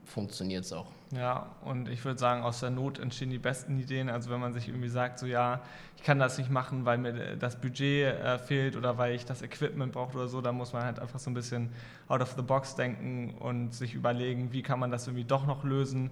[0.04, 0.97] funktioniert es auch.
[1.10, 4.10] Ja, und ich würde sagen, aus der Not entstehen die besten Ideen.
[4.10, 5.60] Also wenn man sich irgendwie sagt, so ja,
[5.96, 9.40] ich kann das nicht machen, weil mir das Budget äh, fehlt oder weil ich das
[9.40, 11.70] Equipment brauche oder so, dann muss man halt einfach so ein bisschen
[12.08, 15.64] out of the box denken und sich überlegen, wie kann man das irgendwie doch noch
[15.64, 16.10] lösen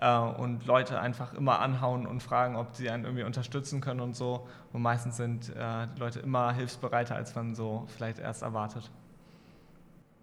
[0.00, 4.16] äh, und Leute einfach immer anhauen und fragen, ob sie einen irgendwie unterstützen können und
[4.16, 4.48] so.
[4.72, 8.90] Und meistens sind äh, die Leute immer hilfsbereiter, als man so vielleicht erst erwartet.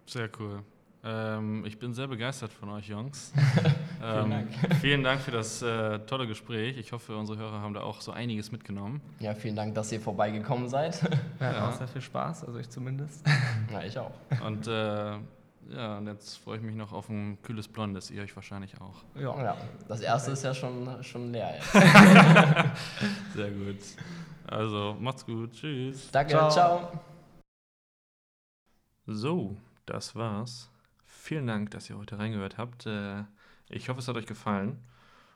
[0.08, 0.64] Sehr cool.
[1.08, 3.32] Ähm, ich bin sehr begeistert von euch, Jungs.
[4.00, 4.50] vielen, ähm, Dank.
[4.82, 6.78] vielen Dank für das äh, tolle Gespräch.
[6.78, 9.02] Ich hoffe, unsere Hörer haben da auch so einiges mitgenommen.
[9.20, 11.04] Ja, vielen Dank, dass ihr vorbeigekommen seid.
[11.04, 11.70] Hatten Ja.
[11.70, 13.24] auch sehr viel Spaß, also ich zumindest.
[13.72, 14.14] ja, ich auch.
[14.44, 18.36] Und äh, ja, und jetzt freue ich mich noch auf ein kühles Blondes, ihr euch
[18.36, 19.04] wahrscheinlich auch.
[19.14, 19.44] Ja.
[19.44, 21.72] Ja, das erste ist ja schon, schon leer jetzt.
[23.36, 23.78] Sehr gut.
[24.48, 25.54] Also, macht's gut.
[25.54, 26.10] Tschüss.
[26.12, 26.50] Danke, Ciao.
[26.50, 26.92] ciao.
[29.06, 30.72] So, das war's.
[31.26, 32.86] Vielen Dank, dass ihr heute reingehört habt.
[32.86, 33.24] Äh,
[33.70, 34.78] Ich hoffe, es hat euch gefallen.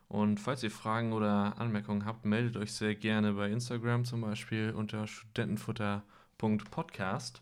[0.07, 4.69] Und falls ihr Fragen oder Anmerkungen habt, meldet euch sehr gerne bei Instagram zum Beispiel
[4.69, 7.41] unter studentenfutter.podcast.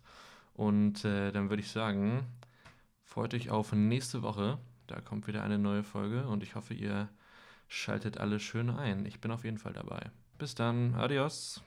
[0.53, 2.25] Und äh, dann würde ich sagen,
[3.03, 4.59] freut euch auf nächste Woche.
[4.87, 7.09] Da kommt wieder eine neue Folge und ich hoffe, ihr
[7.67, 9.05] schaltet alle schön ein.
[9.05, 10.09] Ich bin auf jeden Fall dabei.
[10.37, 10.95] Bis dann.
[10.95, 11.61] Adios.